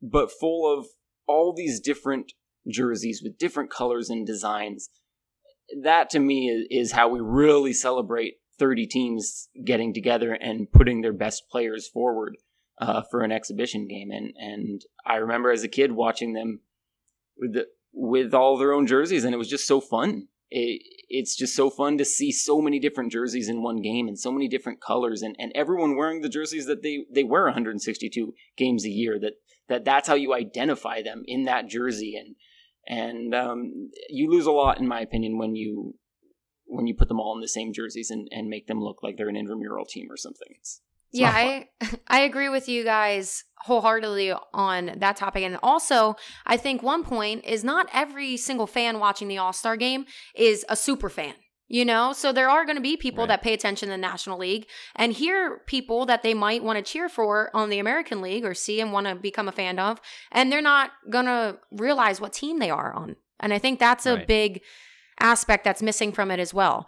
[0.00, 0.86] but full of
[1.26, 2.32] all these different
[2.70, 4.88] jerseys with different colors and designs.
[5.82, 11.12] That to me is, how we really celebrate 30 teams getting together and putting their
[11.12, 12.36] best players forward
[12.80, 14.10] uh, for an exhibition game.
[14.10, 16.60] And and I remember as a kid watching them
[17.38, 20.28] with the, with all their own jerseys, and it was just so fun.
[20.50, 24.18] It, it's just so fun to see so many different jerseys in one game and
[24.18, 28.34] so many different colors and, and everyone wearing the jerseys that they, they wear 162
[28.56, 29.34] games a year that
[29.72, 32.14] that that's how you identify them in that jersey.
[32.16, 32.36] And
[32.86, 35.94] and um, you lose a lot in my opinion when you
[36.66, 39.16] when you put them all in the same jerseys and, and make them look like
[39.16, 40.48] they're an intramural team or something.
[40.58, 40.80] It's,
[41.10, 41.68] it's yeah i
[42.08, 45.42] i agree with you guys wholeheartedly on that topic.
[45.42, 50.04] And also i think one point is not every single fan watching the all-star game
[50.34, 51.34] is a super fan
[51.78, 53.28] you know so there are going to be people Right.
[53.28, 56.82] that pay attention to the national league and hear people that they might want to
[56.92, 60.00] cheer for on the american league or see and want to become a fan of
[60.30, 64.06] and they're not going to realize what team they are on and i think that's
[64.06, 64.26] a Right.
[64.28, 64.60] big
[65.20, 66.86] aspect that's missing from it as well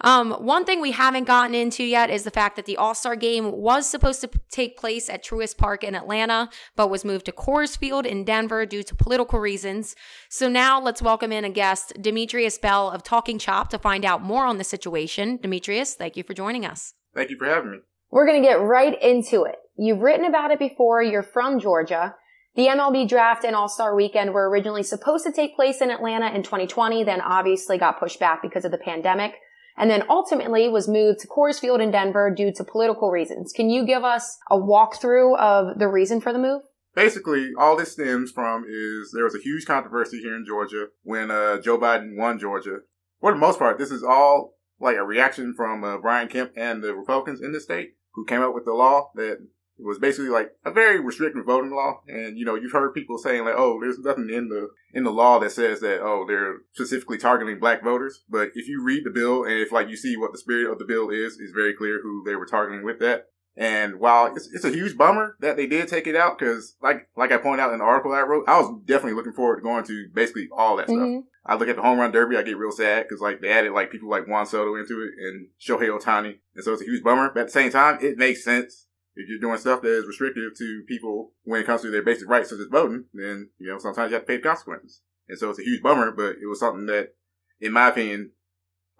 [0.00, 3.16] um, one thing we haven't gotten into yet is the fact that the All Star
[3.16, 7.26] game was supposed to p- take place at Truist Park in Atlanta, but was moved
[7.26, 9.96] to Coors Field in Denver due to political reasons.
[10.28, 14.22] So now let's welcome in a guest, Demetrius Bell of Talking Chop, to find out
[14.22, 15.38] more on the situation.
[15.38, 16.94] Demetrius, thank you for joining us.
[17.14, 17.78] Thank you for having me.
[18.10, 19.56] We're going to get right into it.
[19.76, 21.02] You've written about it before.
[21.02, 22.14] You're from Georgia.
[22.54, 26.30] The MLB draft and All Star weekend were originally supposed to take place in Atlanta
[26.34, 29.34] in 2020, then obviously got pushed back because of the pandemic,
[29.76, 33.52] and then ultimately was moved to Coors Field in Denver due to political reasons.
[33.52, 36.62] Can you give us a walkthrough of the reason for the move?
[36.94, 41.30] Basically, all this stems from is there was a huge controversy here in Georgia when
[41.30, 42.78] uh, Joe Biden won Georgia.
[43.20, 46.82] For the most part, this is all like a reaction from uh, Brian Kemp and
[46.82, 49.46] the Republicans in the state who came up with the law that
[49.78, 52.00] was basically like a very restrictive voting law.
[52.08, 55.10] And you know, you've heard people saying like, "Oh, there's nothing in the in the
[55.10, 59.10] law that says that oh they're specifically targeting black voters." But if you read the
[59.10, 61.74] bill and if like you see what the spirit of the bill is, is very
[61.74, 63.26] clear who they were targeting with that.
[63.58, 67.08] And while it's, it's a huge bummer that they did take it out, because like
[67.16, 69.62] like I pointed out in the article I wrote, I was definitely looking forward to
[69.62, 70.98] going to basically all that stuff.
[70.98, 71.20] Mm-hmm.
[71.46, 73.72] I look at the home run derby, I get real sad because like they added
[73.72, 77.02] like people like Juan Soto into it and Shohei Ohtani, and so it's a huge
[77.02, 77.30] bummer.
[77.32, 78.85] But at the same time, it makes sense
[79.16, 82.28] if you're doing stuff that is restrictive to people when it comes to their basic
[82.28, 83.06] rights such as voting.
[83.12, 85.82] Then you know sometimes you have to pay the consequences, and so it's a huge
[85.82, 86.12] bummer.
[86.12, 87.14] But it was something that,
[87.60, 88.32] in my opinion,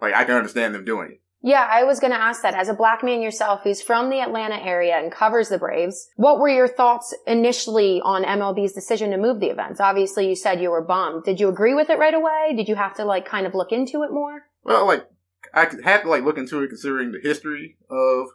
[0.01, 1.21] like I can understand them doing it.
[1.43, 2.55] Yeah, I was going to ask that.
[2.55, 6.39] As a black man yourself who's from the Atlanta area and covers the Braves, what
[6.39, 9.79] were your thoughts initially on MLB's decision to move the events?
[9.79, 11.25] Obviously, you said you were bummed.
[11.25, 12.55] Did you agree with it right away?
[12.55, 14.45] Did you have to like kind of look into it more?
[14.63, 15.07] Well, like
[15.53, 18.27] I had to like look into it considering the history of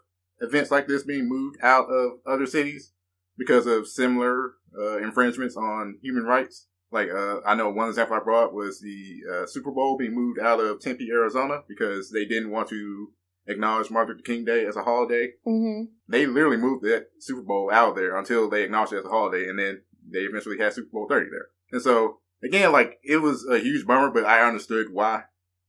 [0.42, 2.92] events like this being moved out of other cities
[3.38, 6.66] because of similar uh, infringements on human rights.
[6.90, 10.38] Like uh, I know one example I brought was the uh, Super Bowl being moved
[10.38, 13.08] out of Tempe, Arizona, because they didn't want to
[13.46, 15.32] acknowledge Martin Luther King Day as a holiday.
[15.46, 15.84] Mm-hmm.
[16.08, 19.08] They literally moved that Super Bowl out of there until they acknowledged it as a
[19.08, 21.46] holiday, and then they eventually had Super Bowl 30 there.
[21.72, 25.22] And so again, like it was a huge bummer, but I understood why.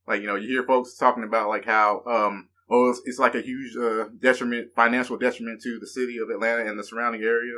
[0.06, 3.34] Like you know, you hear folks talking about like how um oh it's, it's like
[3.34, 7.54] a huge uh, detriment, financial detriment to the city of Atlanta and the surrounding area.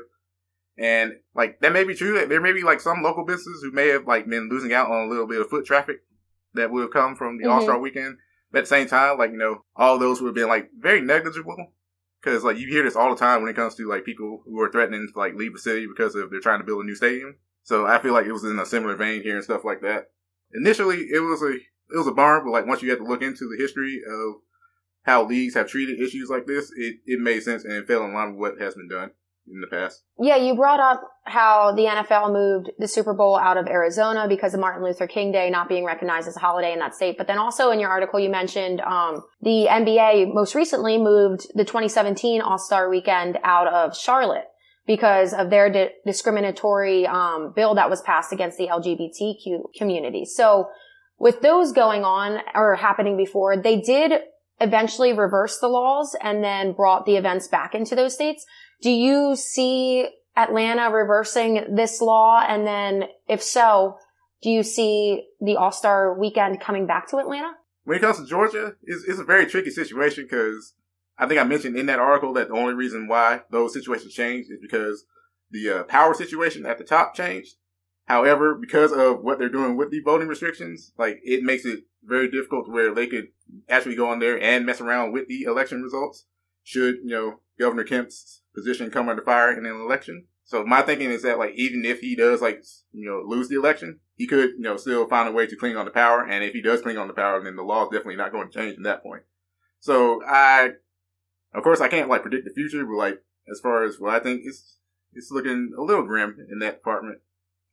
[0.78, 2.18] And like that may be true.
[2.18, 4.90] That there may be like some local businesses who may have like been losing out
[4.90, 5.98] on a little bit of foot traffic
[6.54, 7.50] that would have come from the Mhm.
[7.50, 8.18] All Star Weekend.
[8.52, 11.00] But at the same time, like you know, all those would have been like very
[11.00, 11.72] negligible.
[12.20, 14.60] Because like you hear this all the time when it comes to like people who
[14.60, 16.94] are threatening to like leave the city because of they're trying to build a new
[16.94, 17.36] stadium.
[17.62, 20.10] So I feel like it was in a similar vein here and stuff like that.
[20.52, 23.22] Initially, it was a it was a bummer, but like once you had to look
[23.22, 24.34] into the history of
[25.06, 28.12] how leagues have treated issues like this, it, it made sense and it fell in
[28.12, 29.12] line with what has been done
[29.48, 30.02] in the past.
[30.18, 34.54] Yeah, you brought up how the NFL moved the Super Bowl out of Arizona because
[34.54, 37.16] of Martin Luther King Day not being recognized as a holiday in that state.
[37.16, 41.64] But then also in your article, you mentioned um, the NBA most recently moved the
[41.64, 44.46] 2017 All Star Weekend out of Charlotte
[44.88, 50.24] because of their di- discriminatory um, bill that was passed against the LGBTQ community.
[50.24, 50.68] So
[51.18, 54.12] with those going on or happening before, they did
[54.60, 58.44] eventually reversed the laws and then brought the events back into those states.
[58.82, 62.44] Do you see Atlanta reversing this law?
[62.46, 63.96] And then if so,
[64.42, 67.52] do you see the All Star weekend coming back to Atlanta?
[67.84, 70.74] When it comes to Georgia, it's, it's a very tricky situation because
[71.18, 74.50] I think I mentioned in that article that the only reason why those situations changed
[74.50, 75.04] is because
[75.50, 77.54] the uh, power situation at the top changed.
[78.06, 82.30] However, because of what they're doing with the voting restrictions, like it makes it very
[82.30, 83.28] difficult where they could
[83.68, 86.26] actually go on there and mess around with the election results.
[86.62, 90.26] Should you know Governor Kemp's position come under fire in an election?
[90.44, 93.56] So my thinking is that like even if he does like you know lose the
[93.56, 96.24] election, he could you know still find a way to cling on to power.
[96.24, 98.48] And if he does cling on to power, then the law is definitely not going
[98.50, 99.22] to change at that point.
[99.80, 100.70] So I,
[101.52, 104.20] of course, I can't like predict the future, but like as far as what I
[104.20, 104.76] think, it's
[105.12, 107.18] it's looking a little grim in that department.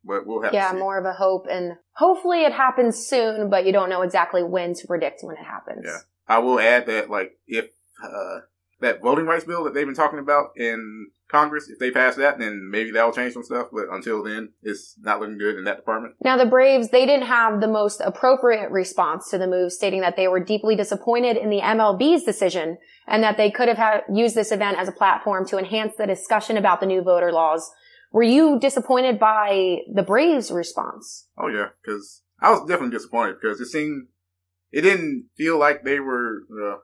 [0.06, 3.72] But we'll have yeah, more of a hope, and hopefully it happens soon, but you
[3.72, 5.86] don't know exactly when to predict when it happens.
[5.86, 6.00] Yeah.
[6.28, 7.66] I will add that, like, if,
[8.04, 8.40] uh,
[8.82, 12.38] that voting rights bill that they've been talking about in Congress, if they pass that,
[12.38, 13.70] then maybe that'll change some stuff.
[13.72, 16.16] But until then, it's not looking good in that department.
[16.24, 20.16] Now, the Braves, they didn't have the most appropriate response to the move, stating that
[20.16, 24.52] they were deeply disappointed in the MLB's decision and that they could have used this
[24.52, 27.72] event as a platform to enhance the discussion about the new voter laws.
[28.14, 31.28] Were you disappointed by the Braves' response?
[31.38, 34.08] Oh yeah, because I was definitely disappointed because it seemed
[34.72, 36.78] it didn't feel like they were uh,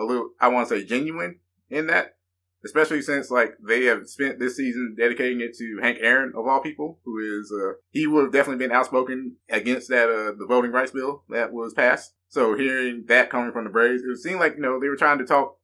[0.00, 2.16] a little I want to say genuine in that
[2.64, 6.60] especially since like they have spent this season dedicating it to Hank Aaron of all
[6.60, 10.72] people, who is uh, he would have definitely been outspoken against that uh, the voting
[10.72, 12.12] rights bill that was passed.
[12.28, 15.18] So hearing that coming from the Braves, it seemed like you know they were trying
[15.18, 15.58] to talk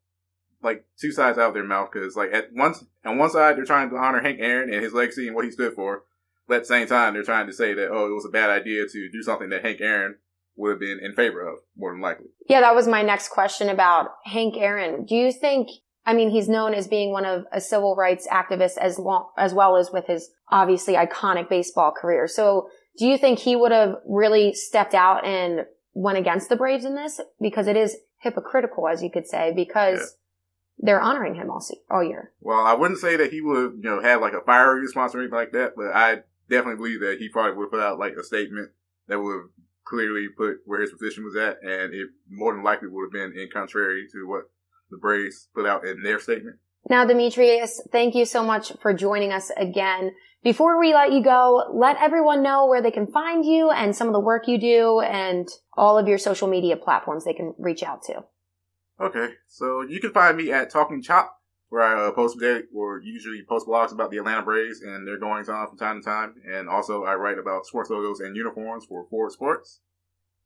[0.62, 3.64] like two sides out of their mouth because like at once on one side they're
[3.64, 6.04] trying to honor Hank Aaron and his legacy and what he stood for,
[6.48, 8.50] but at the same time they're trying to say that oh it was a bad
[8.50, 10.16] idea to do something that Hank Aaron
[10.56, 12.26] would have been in favor of more than likely.
[12.48, 15.04] Yeah, that was my next question about Hank Aaron.
[15.04, 15.68] Do you think
[16.04, 19.54] I mean, he's known as being one of a civil rights activist as long, as
[19.54, 22.26] well as with his obviously iconic baseball career.
[22.26, 25.60] So do you think he would have really stepped out and
[25.94, 27.20] went against the Braves in this?
[27.40, 30.06] Because it is hypocritical, as you could say, because yeah.
[30.82, 32.32] They're honoring him all, all year.
[32.40, 35.20] Well, I wouldn't say that he would, you know, have like a fiery response or
[35.20, 36.18] anything like that, but I
[36.50, 38.70] definitely believe that he probably would put out like a statement
[39.06, 39.44] that would
[39.84, 43.38] clearly put where his position was at, and it more than likely would have been
[43.40, 44.50] in contrary to what
[44.90, 46.56] the Braves put out in their statement.
[46.90, 50.12] Now, Demetrius, thank you so much for joining us again.
[50.42, 54.08] Before we let you go, let everyone know where they can find you and some
[54.08, 57.84] of the work you do and all of your social media platforms they can reach
[57.84, 58.24] out to.
[59.00, 61.36] Okay, so you can find me at Talking Chop,
[61.70, 65.18] where I uh, post daily, or usually post blogs about the Atlanta Braves and their
[65.18, 68.84] goings on from time to time, and also I write about sports logos and uniforms
[68.84, 69.80] for Ford Sports.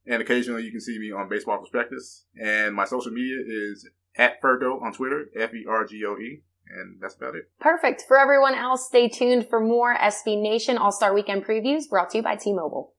[0.06, 2.24] And occasionally you can see me on Baseball Prospectus.
[2.40, 6.42] And my social media is at Fergoe on Twitter, F E R G O E.
[6.68, 7.48] And that's about it.
[7.60, 8.04] Perfect.
[8.08, 12.18] For everyone else, stay tuned for more SB Nation All Star Weekend previews brought to
[12.18, 12.94] you by T Mobile.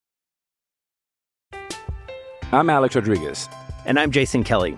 [2.52, 3.50] I'm Alex Rodriguez.
[3.86, 4.78] And I'm Jason Kelly.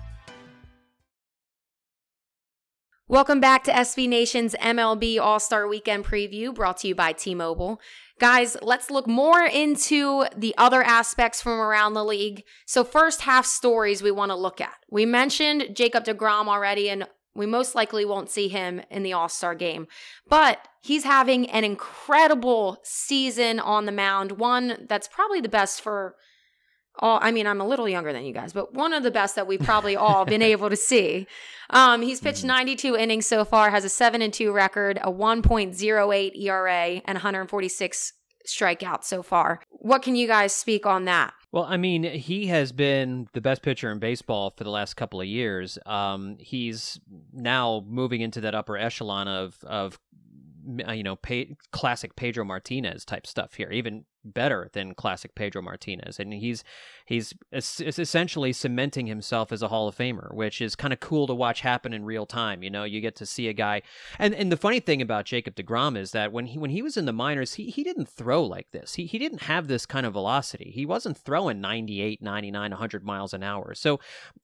[3.11, 7.35] Welcome back to SB Nation's MLB All Star Weekend preview brought to you by T
[7.35, 7.81] Mobile.
[8.19, 12.45] Guys, let's look more into the other aspects from around the league.
[12.65, 14.75] So, first half stories we want to look at.
[14.89, 19.27] We mentioned Jacob DeGrom already, and we most likely won't see him in the All
[19.27, 19.87] Star game,
[20.29, 26.15] but he's having an incredible season on the mound, one that's probably the best for
[26.99, 29.35] all I mean, I'm a little younger than you guys, but one of the best
[29.35, 31.27] that we've probably all been able to see.
[31.69, 32.47] Um, he's pitched mm-hmm.
[32.47, 38.13] 92 innings so far, has a 7 and 2 record, a 1.08 ERA, and 146
[38.47, 39.61] strikeouts so far.
[39.69, 41.33] What can you guys speak on that?
[41.51, 45.19] Well, I mean, he has been the best pitcher in baseball for the last couple
[45.19, 45.77] of years.
[45.85, 46.99] Um, he's
[47.33, 49.99] now moving into that upper echelon of of
[50.87, 51.17] uh, you know,
[51.71, 56.19] classic Pedro Martinez type stuff here, even better than classic Pedro Martinez.
[56.19, 56.63] And he's
[57.05, 61.33] he's essentially cementing himself as a Hall of Famer, which is kind of cool to
[61.33, 62.63] watch happen in real time.
[62.63, 63.81] You know, you get to see a guy.
[64.19, 66.97] And and the funny thing about Jacob DeGrom is that when he when he was
[66.97, 68.95] in the minors, he, he didn't throw like this.
[68.95, 70.71] He he didn't have this kind of velocity.
[70.73, 73.73] He wasn't throwing 98, 99, 100 miles an hour.
[73.73, 73.99] So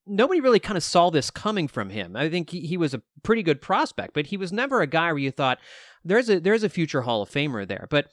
[0.05, 2.15] nobody really kind of saw this coming from him.
[2.15, 5.11] I think he, he was a pretty good prospect, but he was never a guy
[5.11, 5.59] where you thought
[6.03, 7.87] there's a there's a future Hall of Famer there.
[7.89, 8.07] But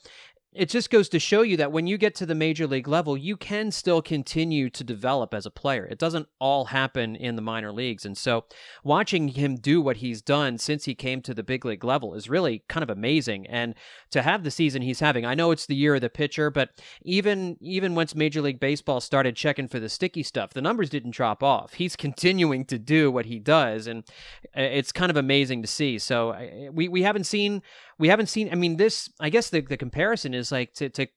[0.55, 3.17] it just goes to show you that when you get to the major league level,
[3.17, 5.85] you can still continue to develop as a player.
[5.85, 8.05] It doesn't all happen in the minor leagues.
[8.05, 8.45] And so
[8.81, 12.29] watching him do what he's done since he came to the big league level is
[12.29, 13.45] really kind of amazing.
[13.47, 13.75] And
[14.11, 16.69] to have the season he's having, I know it's the year of the pitcher, but
[17.03, 21.11] even even once Major League Baseball started checking for the sticky stuff, the numbers didn't
[21.11, 21.73] drop off.
[21.73, 24.05] He's continuing to do what he does, and
[24.53, 25.99] it's kind of amazing to see.
[25.99, 27.61] So we, we haven't seen
[27.97, 28.51] we haven't seen.
[28.51, 29.09] I mean, this.
[29.19, 31.07] I guess the the comparison is like to, to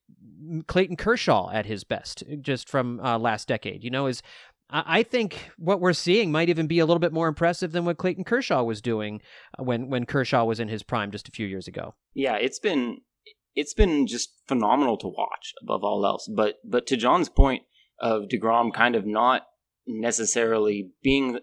[0.66, 3.82] Clayton Kershaw at his best, just from uh, last decade.
[3.82, 4.22] You know, is
[4.70, 7.96] I think what we're seeing might even be a little bit more impressive than what
[7.96, 9.22] Clayton Kershaw was doing
[9.58, 11.94] uh, when when Kershaw was in his prime just a few years ago.
[12.14, 12.98] Yeah, it's been
[13.54, 16.28] it's been just phenomenal to watch above all else.
[16.28, 17.62] But but to John's point
[17.98, 19.46] of Degrom kind of not
[19.86, 21.38] necessarily being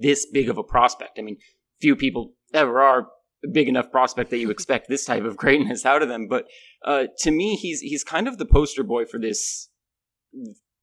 [0.00, 1.18] this big of a prospect.
[1.18, 1.36] I mean,
[1.80, 3.08] few people ever are
[3.50, 6.28] big enough prospect that you expect this type of greatness out of them.
[6.28, 6.46] But
[6.84, 9.68] uh, to me, he's he's kind of the poster boy for this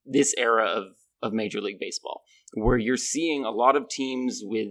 [0.04, 0.84] this era of
[1.22, 2.22] of Major League Baseball,
[2.54, 4.68] where you're seeing a lot of teams with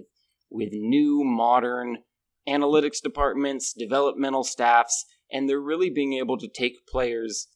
[0.49, 1.99] with new modern
[2.47, 7.47] analytics departments, developmental staffs, and they're really being able to take players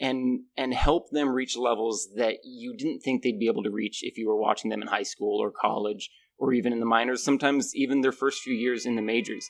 [0.00, 4.00] and and help them reach levels that you didn't think they'd be able to reach
[4.02, 7.22] if you were watching them in high school or college or even in the minors,
[7.22, 9.48] sometimes even their first few years in the majors.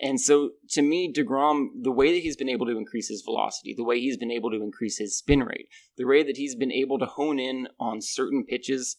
[0.00, 3.74] And so to me, DeGrom, the way that he's been able to increase his velocity,
[3.76, 6.72] the way he's been able to increase his spin rate, the way that he's been
[6.72, 8.96] able to hone in on certain pitches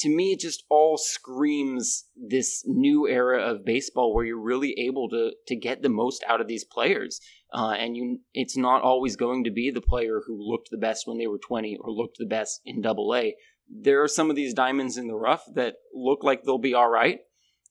[0.00, 5.08] to me, it just all screams this new era of baseball where you're really able
[5.10, 7.20] to to get the most out of these players.
[7.52, 11.06] Uh, and you, it's not always going to be the player who looked the best
[11.06, 13.34] when they were 20 or looked the best in Double A.
[13.68, 16.88] There are some of these diamonds in the rough that look like they'll be all
[16.88, 17.20] right,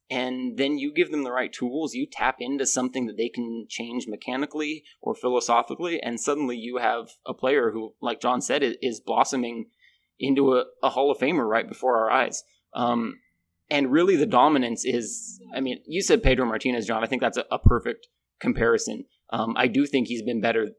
[0.10, 1.93] and then you give them the right tools.
[1.93, 7.10] You tap into something that they can change mechanically or philosophically, and suddenly you have
[7.26, 9.68] a player who, like John said, is blossoming
[10.20, 12.43] into a, a Hall of Famer right before our eyes.
[12.74, 13.20] Um,
[13.70, 17.03] and really, the dominance is I mean, you said Pedro Martinez, John.
[17.03, 18.07] I think that's a, a perfect
[18.39, 19.05] comparison.
[19.32, 20.70] Um, I do think he's been better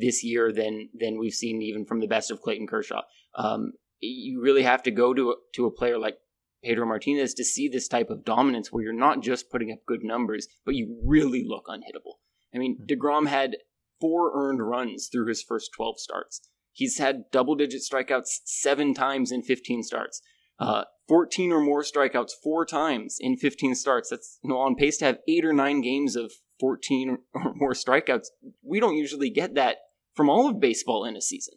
[0.00, 3.02] this year than than we've seen even from the best of Clayton Kershaw.
[3.34, 6.18] Um, you really have to go to a, to a player like
[6.66, 10.02] Pedro Martinez to see this type of dominance where you're not just putting up good
[10.02, 12.14] numbers, but you really look unhittable.
[12.54, 12.84] I mean, hmm.
[12.86, 13.56] DeGrom had
[14.00, 16.40] four earned runs through his first 12 starts.
[16.72, 20.20] He's had double digit strikeouts seven times in 15 starts.
[20.58, 24.10] Uh, 14 or more strikeouts four times in 15 starts.
[24.10, 27.72] That's you know, on pace to have eight or nine games of 14 or more
[27.72, 28.26] strikeouts.
[28.62, 29.76] We don't usually get that
[30.14, 31.54] from all of baseball in a season.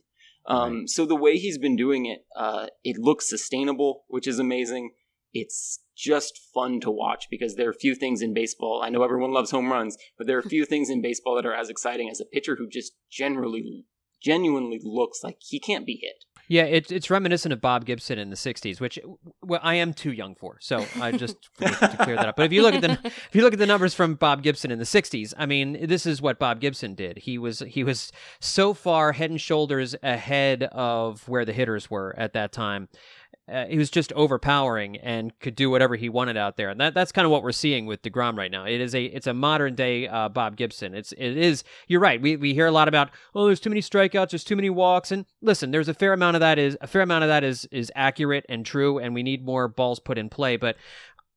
[0.49, 0.89] Um, right.
[0.89, 4.91] So the way he's been doing it, uh, it looks sustainable, which is amazing.
[5.31, 8.81] It's just fun to watch because there are few things in baseball.
[8.83, 11.45] I know everyone loves home runs, but there are a few things in baseball that
[11.45, 13.85] are as exciting as a pitcher who just generally
[14.21, 16.25] genuinely looks like he can't be hit.
[16.49, 18.97] Yeah, it's it's reminiscent of Bob Gibson in the '60s, which
[19.43, 20.57] well, I am too young for.
[20.59, 22.35] So I just to clear that up.
[22.35, 24.71] But if you look at the if you look at the numbers from Bob Gibson
[24.71, 27.19] in the '60s, I mean, this is what Bob Gibson did.
[27.19, 32.15] He was he was so far head and shoulders ahead of where the hitters were
[32.17, 32.89] at that time
[33.51, 36.69] uh, he was just overpowering and could do whatever he wanted out there.
[36.69, 38.65] And that that's kind of what we're seeing with Degrom right now.
[38.65, 40.93] It is a it's a modern day uh, Bob Gibson.
[40.93, 41.63] It's it is.
[41.87, 42.21] You're right.
[42.21, 45.11] We we hear a lot about oh, there's too many strikeouts, there's too many walks,
[45.11, 47.67] and listen, there's a fair amount of that is a fair amount of that is
[47.71, 50.57] is accurate and true, and we need more balls put in play.
[50.57, 50.75] But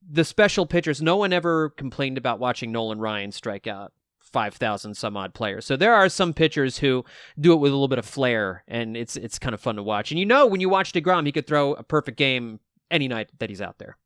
[0.09, 3.93] the special pitchers, no one ever complained about watching Nolan Ryan strike out
[4.32, 5.66] 5,000 some odd players.
[5.66, 7.04] So there are some pitchers who
[7.38, 9.82] do it with a little bit of flair, and it's it's kind of fun to
[9.82, 10.10] watch.
[10.10, 12.60] And you know, when you watch DeGrom, he could throw a perfect game
[12.90, 13.96] any night that he's out there.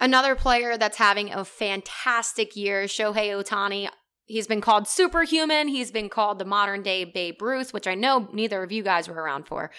[0.00, 3.88] Another player that's having a fantastic year, Shohei Ohtani.
[4.26, 5.68] He's been called superhuman.
[5.68, 9.08] He's been called the modern day Babe Ruth, which I know neither of you guys
[9.08, 9.70] were around for.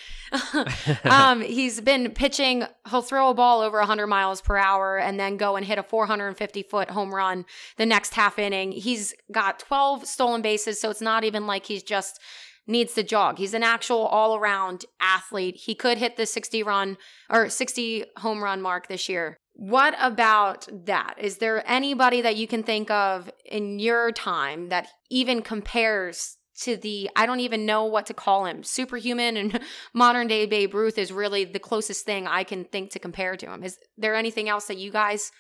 [1.03, 2.63] um, he's been pitching.
[2.89, 5.83] He'll throw a ball over 100 miles per hour and then go and hit a
[5.83, 7.45] 450 foot home run
[7.75, 8.71] the next half inning.
[8.71, 12.21] He's got 12 stolen bases, so it's not even like he's just
[12.67, 13.37] needs to jog.
[13.37, 15.55] He's an actual all around athlete.
[15.55, 16.97] He could hit the 60 run
[17.29, 19.39] or 60 home run mark this year.
[19.57, 21.15] What about that?
[21.17, 26.77] Is there anybody that you can think of in your time that even compares to
[26.77, 28.63] the I don't even know what to call him.
[28.63, 29.59] Superhuman and
[29.95, 33.51] modern day Babe Ruth is really the closest thing I can think to compare to
[33.51, 33.63] him.
[33.63, 35.31] Is there anything else that you guys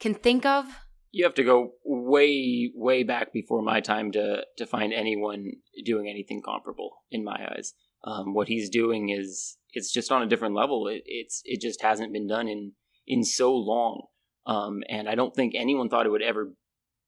[0.00, 0.66] can think of?
[1.12, 5.52] You have to go way, way back before my time to to find anyone
[5.84, 7.74] doing anything comparable in my eyes.
[8.04, 10.88] Um, what he's doing is it's just on a different level.
[10.88, 12.72] It, it's it just hasn't been done in
[13.08, 14.06] in so long.
[14.46, 16.52] Um, and I don't think anyone thought it would ever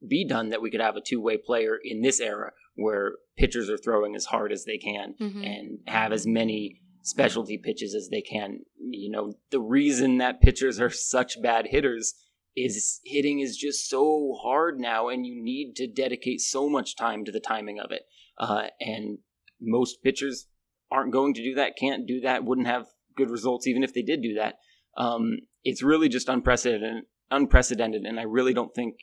[0.06, 3.70] be done that we could have a two way player in this era where pitchers
[3.70, 5.44] are throwing as hard as they can mm-hmm.
[5.44, 8.60] and have as many specialty pitches as they can.
[8.78, 12.14] You know, the reason that pitchers are such bad hitters
[12.56, 17.24] is hitting is just so hard now, and you need to dedicate so much time
[17.24, 18.02] to the timing of it.
[18.38, 19.18] Uh, and
[19.60, 20.46] most pitchers
[20.90, 22.86] aren't going to do that, can't do that, wouldn't have
[23.16, 24.56] good results even if they did do that.
[24.96, 28.96] Um, it's really just unprecedented, unprecedented, and I really don't think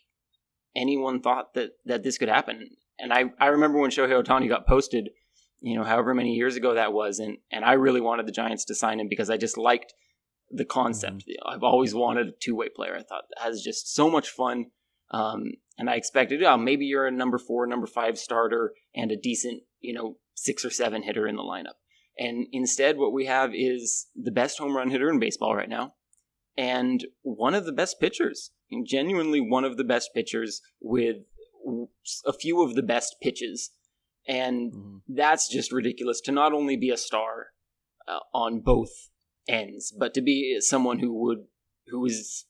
[0.75, 2.69] anyone thought that that this could happen.
[2.99, 5.09] And I, I remember when Shohei Ohtani got posted,
[5.61, 8.65] you know, however many years ago that was, and and I really wanted the Giants
[8.65, 9.93] to sign him because I just liked
[10.49, 11.25] the concept.
[11.27, 11.49] Mm-hmm.
[11.49, 12.95] I've always wanted a two way player.
[12.95, 14.67] I thought that has just so much fun.
[15.11, 19.15] Um, and I expected, oh, maybe you're a number four, number five starter and a
[19.15, 21.77] decent, you know, six or seven hitter in the lineup.
[22.19, 25.93] And instead, what we have is the best home run hitter in baseball right now,
[26.57, 28.51] and one of the best pitchers.
[28.85, 31.17] genuinely one of the best pitchers with
[32.25, 33.71] a few of the best pitches.
[34.27, 34.97] And mm-hmm.
[35.07, 37.47] that's just ridiculous to not only be a star
[38.07, 39.09] uh, on both
[39.47, 41.45] ends, but to be someone who would
[41.87, 42.45] who is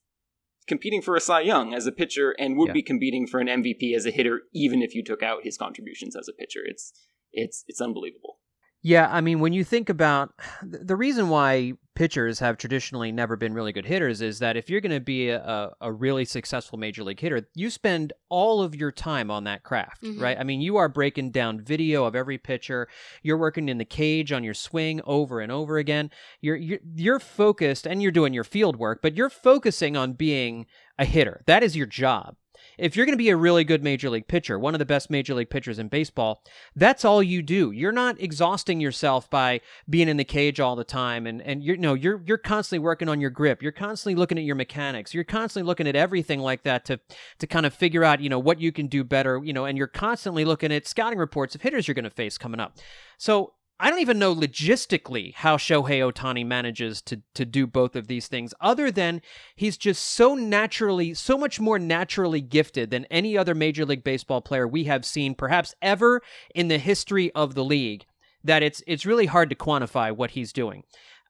[0.67, 2.73] competing for a Cy Young as a pitcher and would yeah.
[2.73, 6.15] be competing for an MVP as a hitter, even if you took out his contributions
[6.15, 6.61] as a pitcher.
[6.65, 6.93] It's
[7.31, 8.39] it's it's unbelievable.
[8.87, 10.33] Yeah, I mean, when you think about
[10.63, 14.79] the reason why pitchers have traditionally never been really good hitters is that if you're
[14.79, 18.93] going to be a, a really successful major league hitter, you spend all of your
[18.93, 20.23] time on that craft, mm-hmm.
[20.23, 20.37] right?
[20.39, 22.87] I mean, you are breaking down video of every pitcher.
[23.23, 26.09] You're working in the cage on your swing over and over again.
[26.39, 30.65] You're you're, you're focused and you're doing your field work, but you're focusing on being
[30.97, 31.43] a hitter.
[31.45, 32.37] That is your job
[32.77, 35.09] if you're going to be a really good major league pitcher, one of the best
[35.09, 36.43] major league pitchers in baseball,
[36.75, 37.71] that's all you do.
[37.71, 41.95] You're not exhausting yourself by being in the cage all the time and and you're
[41.95, 43.61] you're you're constantly working on your grip.
[43.61, 45.13] You're constantly looking at your mechanics.
[45.13, 46.99] You're constantly looking at everything like that to
[47.39, 49.77] to kind of figure out, you know, what you can do better, you know, and
[49.77, 52.77] you're constantly looking at scouting reports of hitters you're going to face coming up.
[53.17, 58.07] So I don't even know logistically how Shohei Ohtani manages to to do both of
[58.07, 59.21] these things, other than
[59.55, 64.41] he's just so naturally, so much more naturally gifted than any other Major League Baseball
[64.41, 66.21] player we have seen, perhaps ever
[66.55, 68.05] in the history of the league.
[68.43, 70.83] That it's it's really hard to quantify what he's doing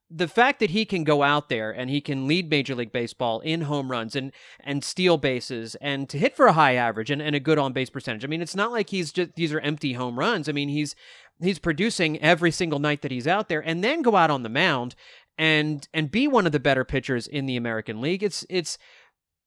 [0.10, 3.42] the fact that he can go out there and he can lead Major League Baseball
[3.42, 4.32] in home runs and
[4.62, 7.74] and steal bases and to hit for a high average and, and a good on
[7.74, 8.24] base percentage.
[8.24, 10.48] I mean, it's not like he's just these are empty home runs.
[10.48, 10.96] I mean, he's
[11.42, 14.50] he's producing every single night that he's out there and then go out on the
[14.50, 14.96] mound
[15.38, 18.24] and and be one of the better pitchers in the American League.
[18.24, 18.78] It's it's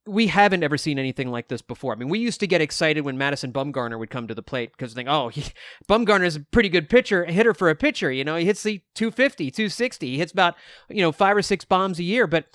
[0.06, 1.92] we haven't ever seen anything like this before.
[1.92, 4.72] I mean, we used to get excited when Madison Bumgarner would come to the plate
[4.72, 5.44] because think, oh, he,
[5.88, 8.10] Bumgarner is a pretty good pitcher, hitter for a pitcher.
[8.10, 10.06] You know, he hits the 250, 260.
[10.06, 10.54] He hits about,
[10.88, 12.26] you know, five or six bombs a year.
[12.26, 12.46] But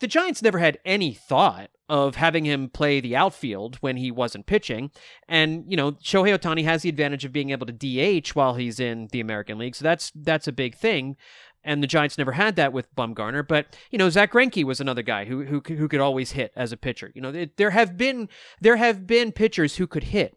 [0.00, 4.46] the Giants never had any thought of having him play the outfield when he wasn't
[4.46, 4.92] pitching.
[5.28, 8.78] And, you know, Shohei Ohtani has the advantage of being able to DH while he's
[8.78, 9.74] in the American League.
[9.74, 11.16] So that's that's a big thing
[11.64, 13.46] and the Giants never had that with Bumgarner.
[13.46, 16.72] But you know, Zack Greinke was another guy who who who could always hit as
[16.72, 17.12] a pitcher.
[17.14, 18.28] You know, there have been
[18.60, 20.36] there have been pitchers who could hit,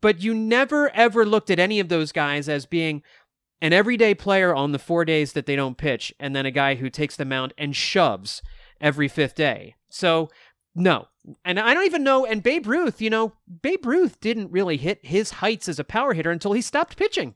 [0.00, 3.02] but you never ever looked at any of those guys as being
[3.62, 6.76] an everyday player on the four days that they don't pitch, and then a guy
[6.76, 8.42] who takes the mound and shoves
[8.80, 9.76] every fifth day.
[9.88, 10.30] So
[10.74, 11.08] no.
[11.44, 12.24] And I don't even know.
[12.24, 16.14] And Babe Ruth, you know, Babe Ruth didn't really hit his heights as a power
[16.14, 17.34] hitter until he stopped pitching.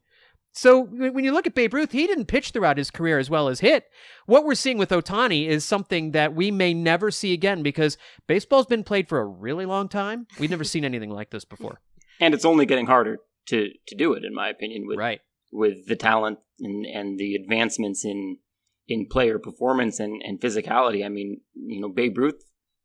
[0.57, 3.49] So when you look at Babe Ruth, he didn't pitch throughout his career as well
[3.49, 3.91] as hit.
[4.27, 7.99] What we're seeing with Ohtani is something that we may never see again because
[8.29, 10.29] baseball's been played for a really long time.
[10.39, 11.81] We've never seen anything like this before.
[12.21, 14.87] And it's only getting harder to to do it, in my opinion.
[14.87, 15.21] With right.
[15.51, 18.39] with the talent and and the advancements in
[18.87, 21.05] in player performance and and physicality.
[21.05, 22.41] I mean, you know, Babe Ruth.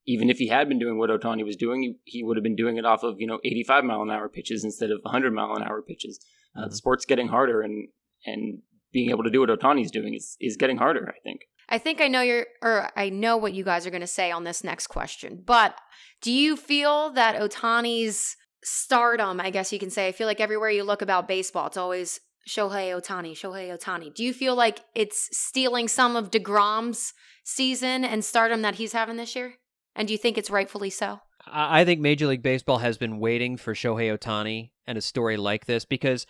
[0.07, 2.55] Even if he had been doing what Ohtani was doing, he, he would have been
[2.55, 5.53] doing it off of you know 85 mile an hour pitches instead of 100 mile
[5.55, 6.19] an hour pitches.
[6.55, 6.69] Uh, mm-hmm.
[6.69, 7.87] The sport's getting harder, and
[8.25, 8.59] and
[8.91, 11.07] being able to do what Ohtani's doing is is getting harder.
[11.07, 11.41] I think.
[11.71, 14.31] I think I know your or I know what you guys are going to say
[14.31, 15.43] on this next question.
[15.45, 15.75] But
[16.21, 20.69] do you feel that Ohtani's stardom, I guess you can say, I feel like everywhere
[20.69, 24.13] you look about baseball, it's always Shohei Ohtani, Shohei Ohtani.
[24.13, 29.17] Do you feel like it's stealing some of DeGrom's season and stardom that he's having
[29.17, 29.55] this year?
[29.95, 31.19] And do you think it's rightfully so?
[31.51, 35.65] I think Major League Baseball has been waiting for Shohei Ohtani and a story like
[35.65, 36.25] this because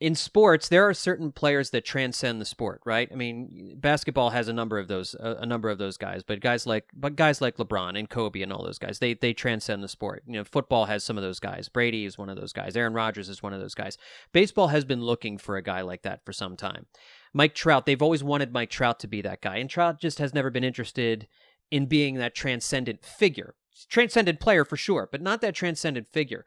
[0.00, 3.08] in sports there are certain players that transcend the sport right?
[3.10, 6.40] I mean basketball has a number of those a, a, number of those guys but
[6.40, 9.82] guys like but guys like lebron and kobe and all those guys they they transcend
[9.82, 10.22] the sport.
[10.26, 11.68] You know football has some of those guys.
[11.68, 12.76] Brady is one of those guys.
[12.76, 13.98] Aaron rodgers is one of those guys.
[14.32, 16.86] Baseball has been looking for a guy like that for some time.
[17.32, 20.32] Mike trout they've always wanted mike trout to be that guy and trout just has
[20.32, 21.26] never been interested
[21.70, 23.54] in being that transcendent figure
[23.88, 26.44] transcendent player for sure but not that transcendent figure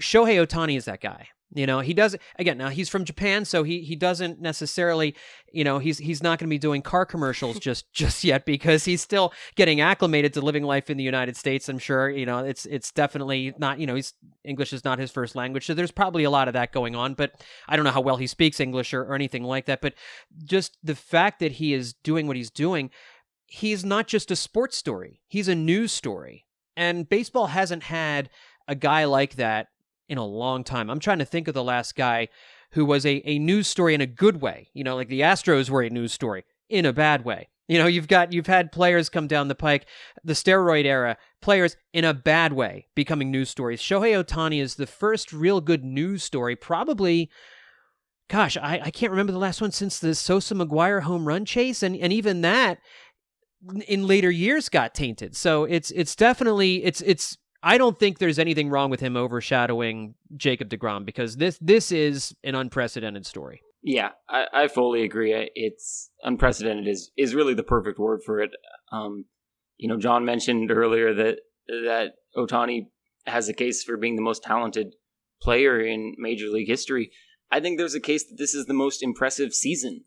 [0.00, 1.28] Shohei Ohtani is that guy.
[1.56, 2.58] You know, he does again.
[2.58, 5.14] Now he's from Japan, so he he doesn't necessarily,
[5.52, 8.84] you know, he's he's not going to be doing car commercials just just yet because
[8.86, 11.68] he's still getting acclimated to living life in the United States.
[11.68, 15.12] I'm sure, you know, it's it's definitely not, you know, he's English is not his
[15.12, 17.14] first language, so there's probably a lot of that going on.
[17.14, 19.80] But I don't know how well he speaks English or, or anything like that.
[19.80, 19.94] But
[20.44, 22.90] just the fact that he is doing what he's doing,
[23.46, 28.30] he's not just a sports story; he's a news story, and baseball hasn't had
[28.66, 29.68] a guy like that
[30.08, 30.90] in a long time.
[30.90, 32.28] I'm trying to think of the last guy
[32.72, 34.68] who was a, a news story in a good way.
[34.74, 37.48] You know, like the Astros were a news story in a bad way.
[37.68, 39.86] You know, you've got you've had players come down the pike,
[40.22, 43.80] the steroid era, players in a bad way becoming news stories.
[43.80, 47.30] Shohei Ohtani is the first real good news story, probably
[48.28, 51.82] gosh, I, I can't remember the last one since the Sosa McGwire home run chase.
[51.82, 52.78] And and even that
[53.86, 55.36] in later years got tainted.
[55.36, 60.14] So it's it's definitely it's it's I don't think there's anything wrong with him overshadowing
[60.36, 63.62] Jacob DeGrom because this this is an unprecedented story.
[63.82, 65.50] Yeah, I, I fully agree.
[65.54, 68.50] It's unprecedented is is really the perfect word for it.
[68.92, 69.26] Um,
[69.76, 72.86] you know, John mentioned earlier that that Ohtani
[73.26, 74.94] has a case for being the most talented
[75.40, 77.10] player in Major League history.
[77.50, 80.04] I think there's a case that this is the most impressive season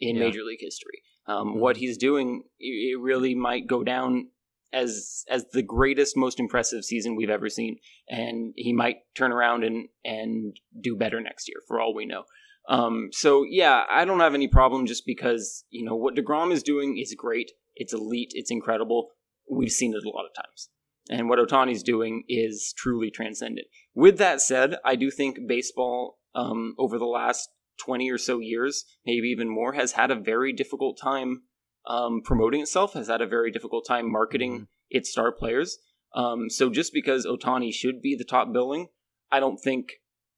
[0.00, 0.24] in yeah.
[0.24, 1.02] Major League history.
[1.26, 1.58] Um.
[1.58, 4.28] What he's doing, it really might go down
[4.74, 9.64] as as the greatest, most impressive season we've ever seen, and he might turn around
[9.64, 12.24] and and do better next year, for all we know.
[12.68, 16.62] Um, so yeah, I don't have any problem just because you know what Degrom is
[16.62, 17.52] doing is great.
[17.76, 18.32] It's elite.
[18.34, 19.08] It's incredible.
[19.50, 20.68] We've seen it a lot of times,
[21.08, 23.68] and what Ohtani's doing is truly transcendent.
[23.94, 27.48] With that said, I do think baseball um, over the last
[27.78, 31.42] 20 or so years, maybe even more, has had a very difficult time
[31.86, 34.64] um, promoting itself, has had a very difficult time marketing mm-hmm.
[34.90, 35.78] its star players.
[36.14, 38.88] Um, so just because Ohtani should be the top billing,
[39.30, 39.94] I don't think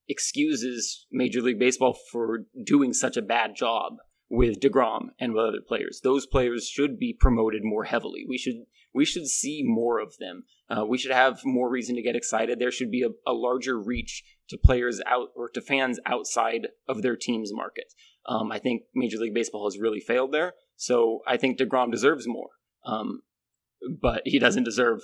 [0.09, 3.97] excuses Major League Baseball for doing such a bad job
[4.28, 6.01] with DeGrom and with other players.
[6.03, 8.24] Those players should be promoted more heavily.
[8.28, 8.64] We should
[8.95, 10.45] we should see more of them.
[10.70, 12.59] Uh, we should have more reason to get excited.
[12.59, 17.03] There should be a, a, larger reach to players out or to fans outside of
[17.03, 17.92] their team's market.
[18.28, 20.55] Um, I think Major League Baseball has really failed there.
[20.76, 22.51] So I think Degrom deserves more,
[22.84, 23.22] um,
[24.01, 25.01] but he doesn't deserve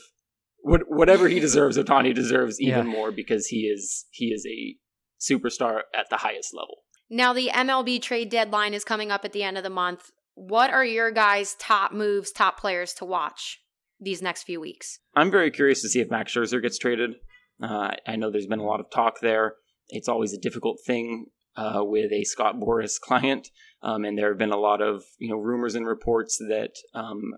[0.61, 1.79] what, whatever he deserves.
[1.79, 2.93] Ohtani deserves even yeah.
[2.93, 4.77] more because he is he is a
[5.21, 6.79] superstar at the highest level.
[7.09, 10.11] Now the MLB trade deadline is coming up at the end of the month.
[10.35, 13.61] What are your guys' top moves, top players to watch
[14.01, 14.99] these next few weeks?
[15.15, 17.13] I'm very curious to see if Max Scherzer gets traded.
[17.61, 19.55] Uh, I know there's been a lot of talk there.
[19.89, 21.27] It's always a difficult thing
[21.57, 23.49] uh, with a Scott Boras client,
[23.83, 27.35] um, and there have been a lot of you know rumors and reports that um,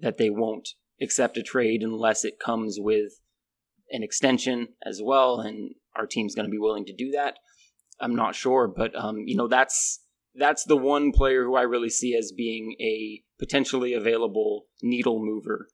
[0.00, 0.70] that they won't
[1.00, 3.20] accept a trade unless it comes with
[3.90, 7.38] an extension as well, and our team's going to be willing to do that.
[8.00, 10.00] I'm not sure, but um, you know that's
[10.34, 15.68] that's the one player who I really see as being a potentially available needle mover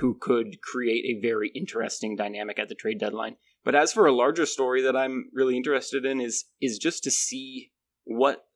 [0.00, 3.36] who could create a very interesting dynamic at the trade deadline.
[3.64, 7.10] But as for a larger story that I'm really interested in is is just to
[7.10, 7.72] see
[8.04, 8.46] what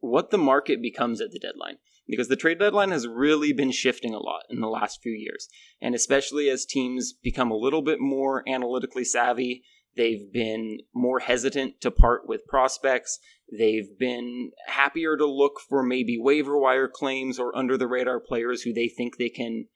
[0.00, 4.14] what the market becomes at the deadline because the trade deadline has really been shifting
[4.14, 5.48] a lot in the last few years
[5.80, 9.64] and especially as teams become a little bit more analytically savvy
[9.96, 13.18] They've been more hesitant to part with prospects.
[13.50, 18.62] They've been happier to look for maybe waiver wire claims or under the radar players
[18.62, 19.66] who they think they can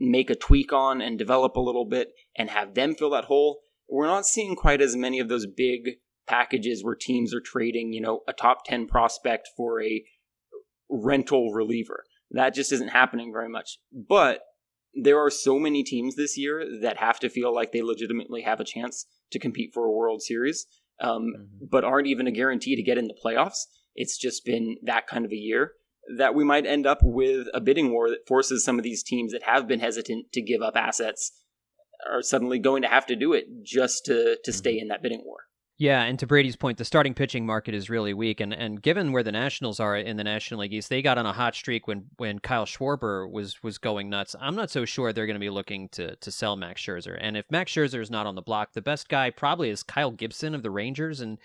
[0.00, 3.60] make a tweak on and develop a little bit and have them fill that hole.
[3.88, 8.00] We're not seeing quite as many of those big packages where teams are trading, you
[8.00, 10.04] know, a top 10 prospect for a
[10.90, 12.04] rental reliever.
[12.30, 13.78] That just isn't happening very much.
[13.92, 14.40] But
[14.94, 18.60] there are so many teams this year that have to feel like they legitimately have
[18.60, 20.66] a chance to compete for a World Series,
[21.00, 21.64] um, mm-hmm.
[21.70, 23.64] but aren't even a guarantee to get in the playoffs.
[23.94, 25.72] It's just been that kind of a year
[26.16, 29.32] that we might end up with a bidding war that forces some of these teams
[29.32, 31.32] that have been hesitant to give up assets
[32.10, 34.82] are suddenly going to have to do it just to to stay mm-hmm.
[34.82, 35.38] in that bidding war.
[35.76, 39.10] Yeah, and to Brady's point, the starting pitching market is really weak, and and given
[39.10, 41.88] where the Nationals are in the National League East, they got on a hot streak
[41.88, 44.36] when when Kyle Schwarber was was going nuts.
[44.40, 47.36] I'm not so sure they're going to be looking to to sell Max Scherzer, and
[47.36, 50.54] if Max Scherzer is not on the block, the best guy probably is Kyle Gibson
[50.54, 51.38] of the Rangers, and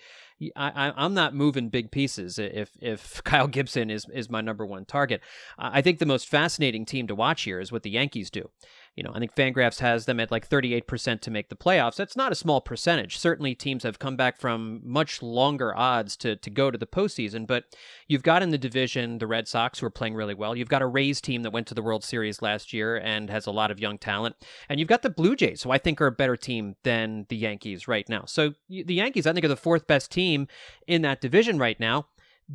[0.54, 4.84] I, I'm not moving big pieces if if Kyle Gibson is is my number one
[4.84, 5.22] target.
[5.58, 8.48] I think the most fascinating team to watch here is what the Yankees do
[8.96, 11.96] you know, I think Fangraphs has them at like 38% to make the playoffs.
[11.96, 13.16] That's not a small percentage.
[13.16, 17.46] Certainly, teams have come back from much longer odds to, to go to the postseason,
[17.46, 17.64] but
[18.08, 20.54] you've got in the division the Red Sox, who are playing really well.
[20.54, 23.46] You've got a Rays team that went to the World Series last year and has
[23.46, 24.36] a lot of young talent.
[24.68, 27.36] And you've got the Blue Jays, who I think are a better team than the
[27.36, 28.24] Yankees right now.
[28.26, 30.46] So the Yankees, I think, are the fourth best team
[30.86, 32.06] in that division right now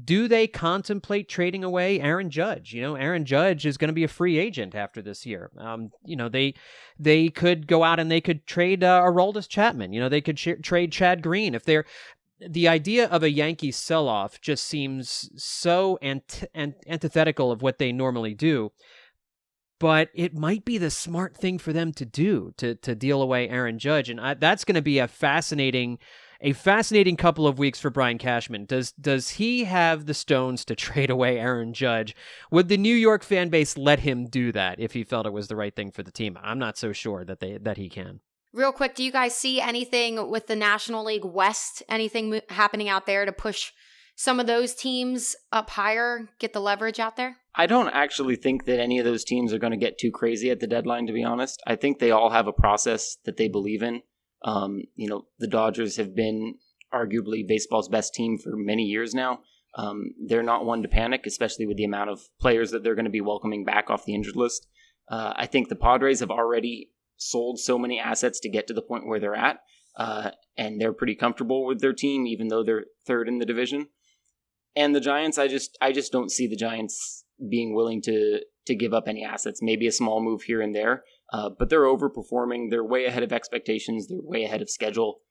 [0.04, 2.74] do they contemplate trading away Aaron Judge?
[2.74, 5.52] You know, Aaron Judge is going to be a free agent after this year.
[5.58, 6.56] Um, you know, they
[7.00, 9.94] they could go out and they could trade uh, Aroldis Chapman.
[9.94, 11.86] You know, they could trade Chad Green if they're.
[12.38, 17.94] The idea of a Yankees sell-off just seems so ant- ant- antithetical of what they
[17.94, 18.74] normally do
[19.80, 23.50] but it might be the smart thing for them to do to to deal away
[23.50, 26.00] Aaron Judge, and I, that's going to be a fascinating
[26.42, 28.66] a fascinating couple of weeks for Brian Cashman.
[28.66, 32.16] Does does he have the stones to trade away Aaron Judge?
[32.52, 35.48] Would the New York fan base let him do that if he felt it was
[35.48, 36.38] the right thing for the team?
[36.42, 38.20] I'm not so sure that they that he can.
[38.54, 41.84] Real quick, do you guys see anything with the National League West?
[41.90, 43.74] Anything happening out there to push
[44.16, 47.38] some of those teams up higher, get the leverage out there?
[47.54, 50.50] I don't actually think that any of those teams are going to get too crazy
[50.50, 51.62] at the deadline, to be honest.
[51.68, 54.02] I think they all have a process that they believe in.
[54.46, 56.56] Um, you know, the Dodgers have been
[56.94, 59.40] arguably baseball's best team for many years now.
[59.78, 63.06] Um, they're not one to panic, especially with the amount of players that they're going
[63.06, 64.68] to be welcoming back off the injured list.
[65.10, 68.82] Uh, I think the Padres have already sold so many assets to get to the
[68.82, 69.58] point where they're at,
[69.98, 73.88] uh, and they're pretty comfortable with their team, even though they're third in the division.
[74.76, 78.76] And the Giants, I just, I just don't see the Giants being willing to to
[78.76, 79.62] give up any assets.
[79.62, 82.70] Maybe a small move here and there, uh, but they're overperforming.
[82.70, 84.08] They're way ahead of expectations.
[84.08, 85.22] They're way ahead of schedule.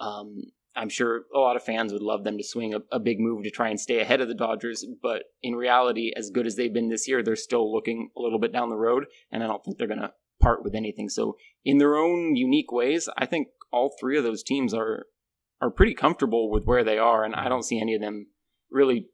[0.00, 0.42] Um,
[0.74, 3.44] I'm sure a lot of fans would love them to swing a, a, big move
[3.44, 6.72] to try and stay ahead of the Dodgers, but in reality, as good as they've
[6.72, 9.62] been this year, they're still looking a little bit down the road, and I don't
[9.62, 11.10] think they're going to part with anything.
[11.10, 15.06] So, in their own unique ways, I think all three of those teams are
[15.60, 18.28] are pretty comfortable with where they are, and I don't see any of them
[18.70, 19.08] really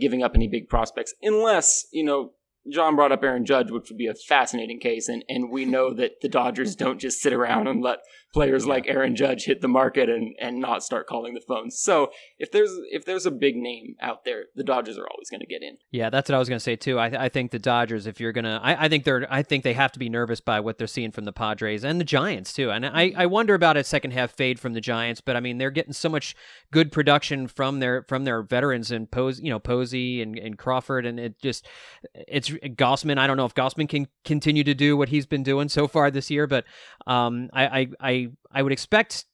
[0.00, 2.32] giving up any big prospects unless you know
[2.70, 5.92] John brought up Aaron Judge, which would be a fascinating case, and and we know
[5.94, 7.98] that the Dodgers don't just sit around and let
[8.32, 8.72] players yeah.
[8.72, 11.78] like Aaron Judge hit the market and and not start calling the phones.
[11.78, 15.40] So if there's if there's a big name out there, the Dodgers are always going
[15.40, 15.78] to get in.
[15.90, 16.98] Yeah, that's what I was going to say too.
[16.98, 19.72] I I think the Dodgers, if you're gonna, I, I think they're I think they
[19.72, 22.70] have to be nervous by what they're seeing from the Padres and the Giants too.
[22.70, 25.58] And I I wonder about a second half fade from the Giants, but I mean
[25.58, 26.36] they're getting so much
[26.70, 31.06] good production from their from their veterans and Pose, you know Posey and, and Crawford,
[31.06, 31.66] and it just
[32.14, 33.18] it's Gausman.
[33.18, 36.10] I don't know if Gausman can continue to do what he's been doing so far
[36.10, 36.64] this year, but
[37.06, 38.17] um, I, I I
[38.52, 39.24] I would expect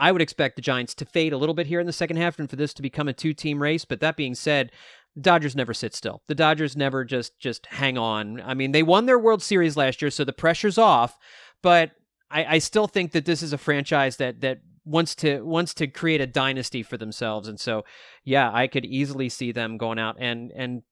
[0.00, 2.38] I would expect the Giants to fade a little bit here in the second half
[2.38, 3.84] and for this to become a two team race.
[3.84, 4.72] But that being said,
[5.14, 6.22] the Dodgers never sit still.
[6.26, 8.40] The Dodgers never just just hang on.
[8.40, 11.18] I mean, they won their World Series last year, so the pressure's off.
[11.62, 11.92] But
[12.30, 15.86] I, I still think that this is a franchise that that wants to wants to
[15.86, 17.48] create a dynasty for themselves.
[17.48, 17.84] And so,
[18.24, 20.82] yeah, I could easily see them going out and and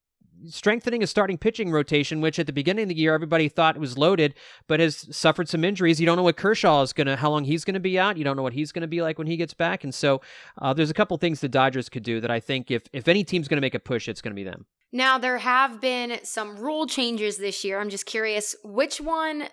[0.47, 3.97] strengthening a starting pitching rotation, which at the beginning of the year everybody thought was
[3.97, 4.33] loaded,
[4.67, 5.99] but has suffered some injuries.
[5.99, 8.17] You don't know what Kershaw is gonna, how long he's gonna be out.
[8.17, 10.21] You don't know what he's gonna be like when he gets back, and so
[10.61, 13.23] uh, there's a couple things the Dodgers could do that I think if if any
[13.23, 14.65] team's gonna make a push, it's gonna be them.
[14.91, 17.79] Now there have been some rule changes this year.
[17.79, 19.45] I'm just curious, which one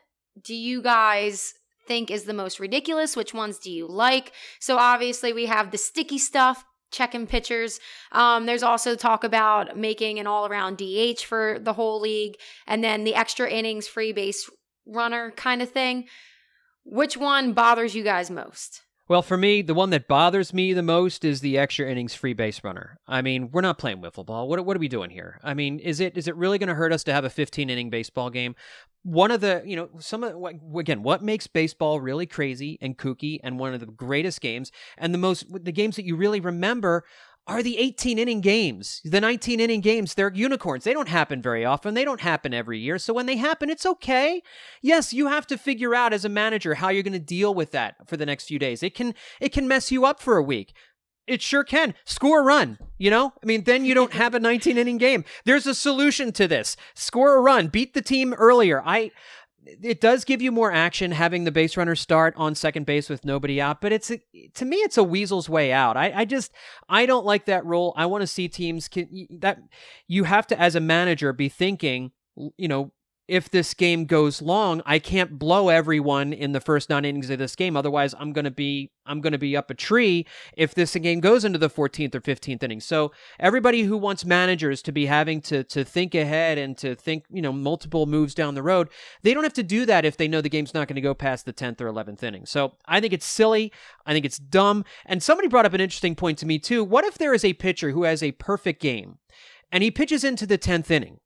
[0.43, 1.55] do you guys
[1.87, 3.17] think is the most ridiculous?
[3.17, 4.33] Which ones do you like?
[4.61, 7.81] So obviously we have the sticky stuff checking pitchers.
[8.13, 12.83] Um, there's also talk about making an all around DH for the whole league and
[12.83, 14.49] then the extra innings free base
[14.87, 16.07] runner kind of thing.
[16.85, 18.83] Which one bothers you guys most?
[19.09, 22.33] Well, for me, the one that bothers me the most is the extra innings free
[22.33, 22.99] base runner.
[23.07, 24.49] I mean, we're not playing wiffle ball.
[24.49, 25.39] What, what are we doing here?
[25.45, 27.71] I mean, is it is it really going to hurt us to have a 15
[27.71, 28.57] inning baseball game?
[29.05, 30.35] One of the, you know, some of
[30.77, 35.15] again, what makes baseball really crazy and kooky and one of the greatest games and
[35.15, 37.05] the most the games that you really remember
[37.47, 39.01] are the 18 inning games.
[39.05, 40.85] The 19 inning games, they're unicorns.
[40.85, 41.95] They don't happen very often.
[41.95, 42.99] They don't happen every year.
[42.99, 44.43] So when they happen, it's okay.
[44.83, 47.71] Yes, you have to figure out as a manager how you're going to deal with
[47.71, 48.83] that for the next few days.
[48.83, 50.75] It can it can mess you up for a week.
[51.27, 51.95] It sure can.
[52.05, 53.33] Score a run, you know?
[53.43, 55.25] I mean, then you don't have a 19 inning game.
[55.45, 56.77] There's a solution to this.
[56.95, 58.81] Score a run, beat the team earlier.
[58.85, 59.11] I
[59.67, 63.25] it does give you more action having the base runner start on second base with
[63.25, 64.21] nobody out, but it's a,
[64.55, 65.97] to me it's a weasel's way out.
[65.97, 66.53] I, I just
[66.89, 67.93] I don't like that rule.
[67.97, 69.09] I want to see teams can,
[69.41, 69.59] that
[70.07, 72.13] you have to as a manager be thinking,
[72.57, 72.93] you know,
[73.29, 77.39] if this game goes long, I can't blow everyone in the first nine innings of
[77.39, 77.77] this game.
[77.77, 81.59] Otherwise, I'm gonna be I'm gonna be up a tree if this game goes into
[81.59, 82.81] the 14th or 15th inning.
[82.81, 87.25] So everybody who wants managers to be having to to think ahead and to think
[87.29, 88.89] you know multiple moves down the road,
[89.23, 91.15] they don't have to do that if they know the game's not going to go
[91.15, 92.47] past the 10th or 11th inning.
[92.47, 93.73] So I think it's silly.
[94.05, 94.85] I think it's dumb.
[95.05, 96.85] And somebody brought up an interesting point to me too.
[96.85, 99.19] What if there is a pitcher who has a perfect game,
[99.73, 101.19] and he pitches into the 10th inning?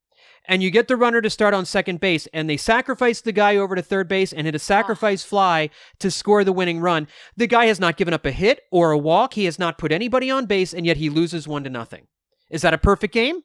[0.51, 3.57] And you get the runner to start on second base, and they sacrifice the guy
[3.57, 4.59] over to third base and hit a ah.
[4.59, 5.70] sacrifice fly
[6.01, 7.07] to score the winning run.
[7.36, 9.34] The guy has not given up a hit or a walk.
[9.34, 12.09] He has not put anybody on base, and yet he loses one to nothing.
[12.51, 13.42] Is that a perfect game?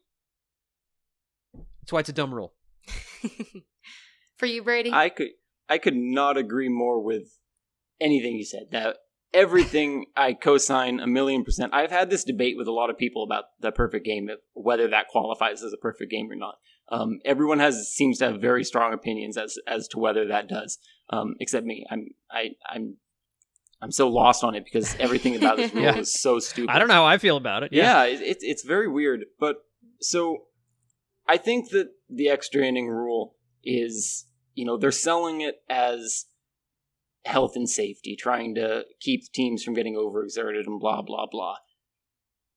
[1.54, 2.56] That's why it's a dumb rule.
[4.38, 5.30] For you, Brady, I could
[5.70, 7.38] I could not agree more with
[8.02, 8.70] anything you said.
[8.72, 8.98] That
[9.32, 11.72] everything I co-sign a million percent.
[11.72, 15.08] I've had this debate with a lot of people about the perfect game, whether that
[15.10, 16.56] qualifies as a perfect game or not.
[16.90, 20.78] Um, everyone has seems to have very strong opinions as as to whether that does,
[21.10, 21.86] um, except me.
[21.90, 22.98] I'm I I'm
[23.82, 25.98] I'm so lost on it because everything about this rule yeah.
[25.98, 26.72] is so stupid.
[26.72, 27.74] I don't know how I feel about it.
[27.74, 29.26] Yeah, yeah it's it's very weird.
[29.40, 29.58] But
[30.00, 30.46] so
[31.28, 36.26] I think that the extra inning rule is you know they're selling it as
[37.26, 41.56] health and safety, trying to keep teams from getting overexerted and blah, blah, blah.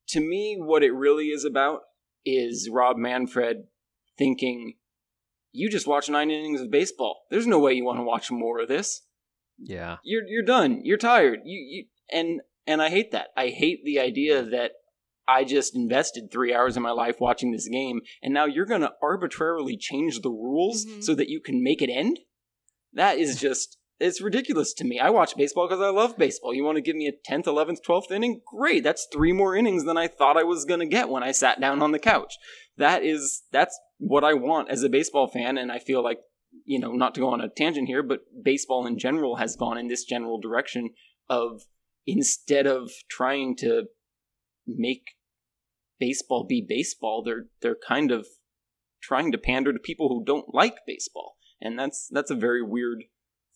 [0.09, 1.81] To me, what it really is about
[2.25, 3.65] is Rob Manfred
[4.19, 4.75] thinking,
[5.53, 7.23] you just watch nine innings of baseball.
[7.31, 9.03] There's no way you want to watch more of this.
[9.59, 9.97] Yeah.
[10.05, 10.81] You're you're done.
[10.85, 11.41] You're tired.
[11.45, 13.29] You you and and I hate that.
[13.37, 14.73] I hate the idea that
[15.27, 18.81] I just invested three hours of my life watching this game, and now you're going
[18.83, 21.03] to arbitrarily change the rules Mhm.
[21.05, 22.21] so that you can make it end.
[22.93, 24.99] That is just it's ridiculous to me.
[24.99, 26.55] I watch baseball because I love baseball.
[26.55, 28.41] You want to give me a tenth, eleventh, twelfth inning?
[28.47, 28.85] Great.
[28.85, 31.61] That's three more innings than I thought I was going to get when I sat
[31.61, 32.35] down on the couch.
[32.77, 36.21] That is that's what I want as a baseball fan, and I feel like
[36.65, 39.79] you know, not to go on a tangent here, but baseball in general has gone
[39.79, 40.91] in this general direction
[41.29, 41.63] of
[42.07, 43.85] instead of trying to
[44.67, 45.17] make
[45.99, 48.27] baseball be baseball, they're they're kind of
[49.03, 51.37] trying to pander to people who don't like baseball.
[51.61, 53.05] And that's that's a very weird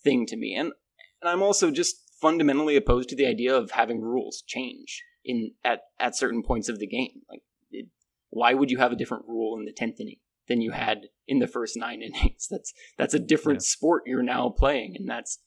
[0.05, 0.55] thing to me.
[0.55, 0.73] And
[1.21, 5.81] and I'm also just fundamentally opposed to the idea of having rules change in at
[5.99, 7.23] at certain points of the game.
[7.29, 7.87] Like it,
[8.31, 11.39] why would you have a different rule in the 10th inning than you had in
[11.39, 12.47] the first 9 innings?
[12.51, 15.39] That's that's a different sport you're now playing and that's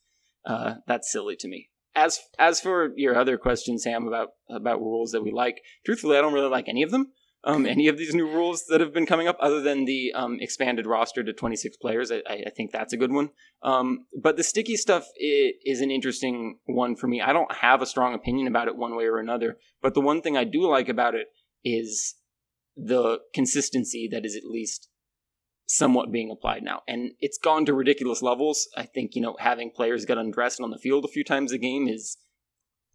[0.44, 1.70] uh that's silly to me.
[1.94, 6.20] As as for your other question Sam about about rules that we like, truthfully I
[6.20, 7.12] don't really like any of them.
[7.46, 10.38] Um, any of these new rules that have been coming up, other than the um,
[10.40, 13.30] expanded roster to 26 players, I, I think that's a good one.
[13.62, 17.20] Um, but the sticky stuff is an interesting one for me.
[17.20, 20.22] I don't have a strong opinion about it one way or another, but the one
[20.22, 21.28] thing I do like about it
[21.64, 22.16] is
[22.76, 24.88] the consistency that is at least
[25.66, 26.82] somewhat being applied now.
[26.88, 28.68] And it's gone to ridiculous levels.
[28.76, 31.58] I think, you know, having players get undressed on the field a few times a
[31.58, 32.16] game is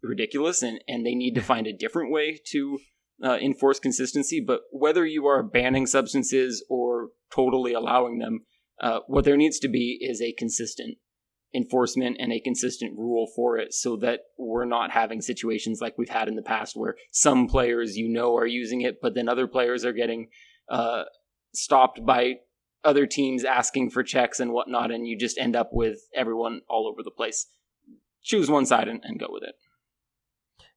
[0.02, 2.78] ridiculous, and, and they need to find a different way to
[3.22, 4.40] uh, enforce consistency.
[4.40, 8.40] But whether you are banning substances or totally allowing them,
[8.80, 10.98] uh, what there needs to be is a consistent
[11.54, 16.08] enforcement and a consistent rule for it so that we're not having situations like we've
[16.08, 19.46] had in the past where some players you know are using it, but then other
[19.46, 20.28] players are getting
[20.70, 21.02] uh,
[21.54, 22.34] stopped by
[22.84, 26.88] other teams asking for checks and whatnot, and you just end up with everyone all
[26.88, 27.46] over the place.
[28.24, 29.54] Choose one side and, and go with it.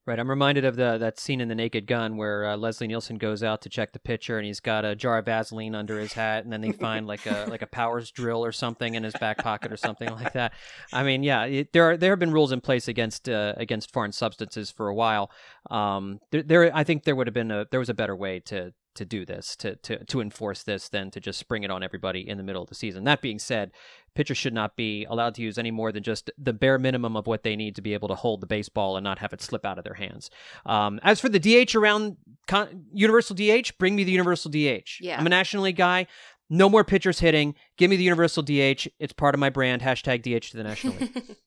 [0.07, 3.17] Right, I'm reminded of the that scene in The Naked Gun where uh, Leslie Nielsen
[3.17, 6.13] goes out to check the pitcher and he's got a jar of Vaseline under his
[6.13, 9.15] hat, and then they find like a like a powers drill or something in his
[9.19, 10.53] back pocket or something like that.
[10.93, 13.91] I mean, yeah, it, there are there have been rules in place against uh, against
[13.91, 15.31] foreign substances for a while.
[15.71, 18.41] Um, there, there, I think there would have been a there was a better way
[18.41, 21.83] to to do this to to to enforce this than to just spring it on
[21.83, 23.03] everybody in the middle of the season.
[23.03, 23.71] That being said,
[24.15, 27.27] pitchers should not be allowed to use any more than just the bare minimum of
[27.27, 29.65] what they need to be able to hold the baseball and not have it slip
[29.65, 30.29] out of their hands.
[30.65, 32.17] Um, as for the DH around
[32.47, 34.99] con- universal DH, bring me the universal DH.
[35.01, 35.19] Yeah.
[35.19, 36.07] I'm a National League guy.
[36.49, 37.55] No more pitchers hitting.
[37.77, 38.87] Give me the universal DH.
[38.99, 39.81] It's part of my brand.
[39.81, 41.35] Hashtag DH to the National League.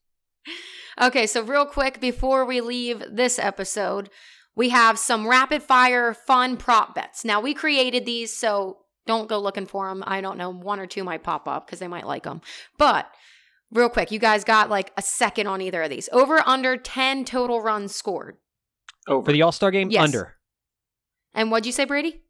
[1.00, 4.10] Okay, so real quick before we leave this episode,
[4.58, 7.24] we have some rapid fire fun prop bets.
[7.24, 10.02] Now, we created these, so don't go looking for them.
[10.06, 12.42] I don't know, one or two might pop up because they might like them.
[12.76, 13.08] But
[13.72, 16.08] real quick, you guys got like a second on either of these.
[16.12, 18.36] Over under 10 total runs scored.
[19.06, 19.24] Over.
[19.26, 20.02] For the All Star game, Yes.
[20.04, 20.34] under.
[21.32, 22.22] And what'd you say, Brady?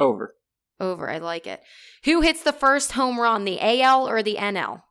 [0.00, 0.34] Over.
[0.80, 1.10] Over.
[1.10, 1.60] I like it.
[2.04, 4.82] Who hits the first home run, the AL or the NL?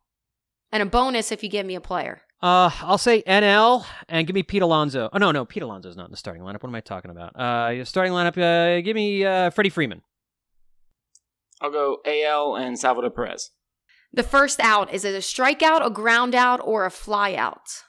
[0.72, 2.22] And a bonus if you give me a player.
[2.42, 5.10] Uh, I'll say NL and give me Pete Alonso.
[5.12, 6.62] Oh no, no, Pete Alonso's not in the starting lineup.
[6.62, 7.34] What am I talking about?
[7.36, 8.38] Uh, your starting lineup.
[8.38, 10.02] Uh, give me uh, Freddie Freeman.
[11.62, 13.52] I'll go AL and Salvador Perez.
[14.14, 17.84] The first out, is it a strikeout, a ground out, or a fly out?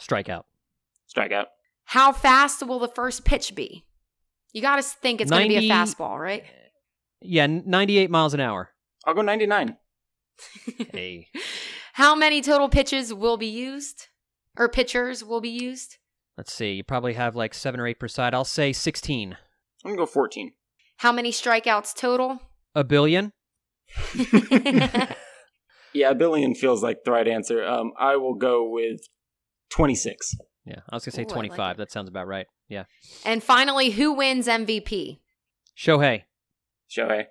[0.00, 0.44] Strikeout.
[1.14, 1.46] Strikeout.
[1.84, 3.86] How fast will the first pitch be?
[4.52, 6.44] You got to think it's going to be a fastball, right?
[7.20, 8.70] Yeah, 98 miles an hour.
[9.04, 9.76] I'll go 99.
[10.92, 11.28] hey.
[11.98, 14.06] How many total pitches will be used?
[14.56, 15.96] Or pitchers will be used?
[16.36, 16.74] Let's see.
[16.74, 18.34] You probably have like seven or eight per side.
[18.34, 19.32] I'll say 16.
[19.32, 19.36] I'm
[19.82, 20.52] going to go 14.
[20.98, 22.38] How many strikeouts total?
[22.76, 23.32] A billion.
[25.94, 27.64] Yeah, a billion feels like the right answer.
[27.64, 29.00] Um, I will go with
[29.70, 30.36] 26.
[30.64, 31.76] Yeah, I was gonna say Ooh, I like 25.
[31.78, 32.46] that sounds about right.
[32.68, 32.84] Yeah.
[33.24, 35.18] and finally, who wins MVP?
[35.76, 36.24] Shohei.
[36.90, 37.24] Shohei.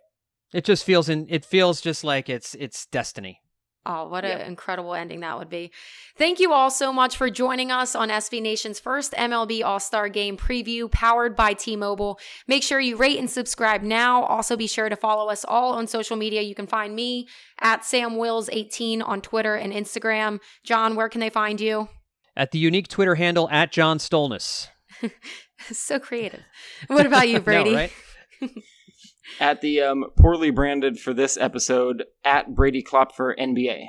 [0.54, 1.28] It just feels in.
[1.30, 3.42] It feels just like it's it's destiny.
[3.90, 4.46] Oh, what an Yeah.
[4.48, 5.72] incredible ending that would be.
[6.18, 10.10] Thank you all so much for joining us on SB Nation's first MLB All Star
[10.10, 12.20] Game preview powered by T Mobile.
[12.48, 14.24] Make sure you rate and subscribe now.
[14.24, 16.42] Also, be sure to follow us all on social media.
[16.42, 17.30] You can find me
[17.62, 20.42] at Sam Wills18 on Twitter and Instagram.
[20.66, 21.88] John, where can they find you?
[22.36, 24.68] At the unique Twitter handle at John Stolnis.
[25.72, 26.42] so creative.
[26.88, 27.74] What about you, No, Brady?
[27.74, 27.92] right?
[29.40, 33.88] At the um, poorly branded for this episode, at Brady Klopfer NBA.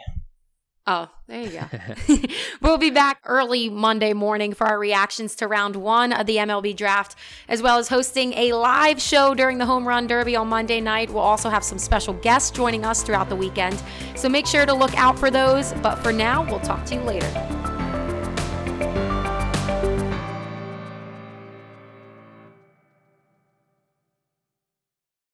[0.90, 2.26] Oh, there you go.
[2.62, 6.74] we'll be back early Monday morning for our reactions to round one of the MLB
[6.74, 7.14] draft,
[7.46, 11.10] as well as hosting a live show during the Home Run Derby on Monday night.
[11.10, 13.82] We'll also have some special guests joining us throughout the weekend.
[14.16, 15.74] So make sure to look out for those.
[15.82, 17.57] But for now, we'll talk to you later.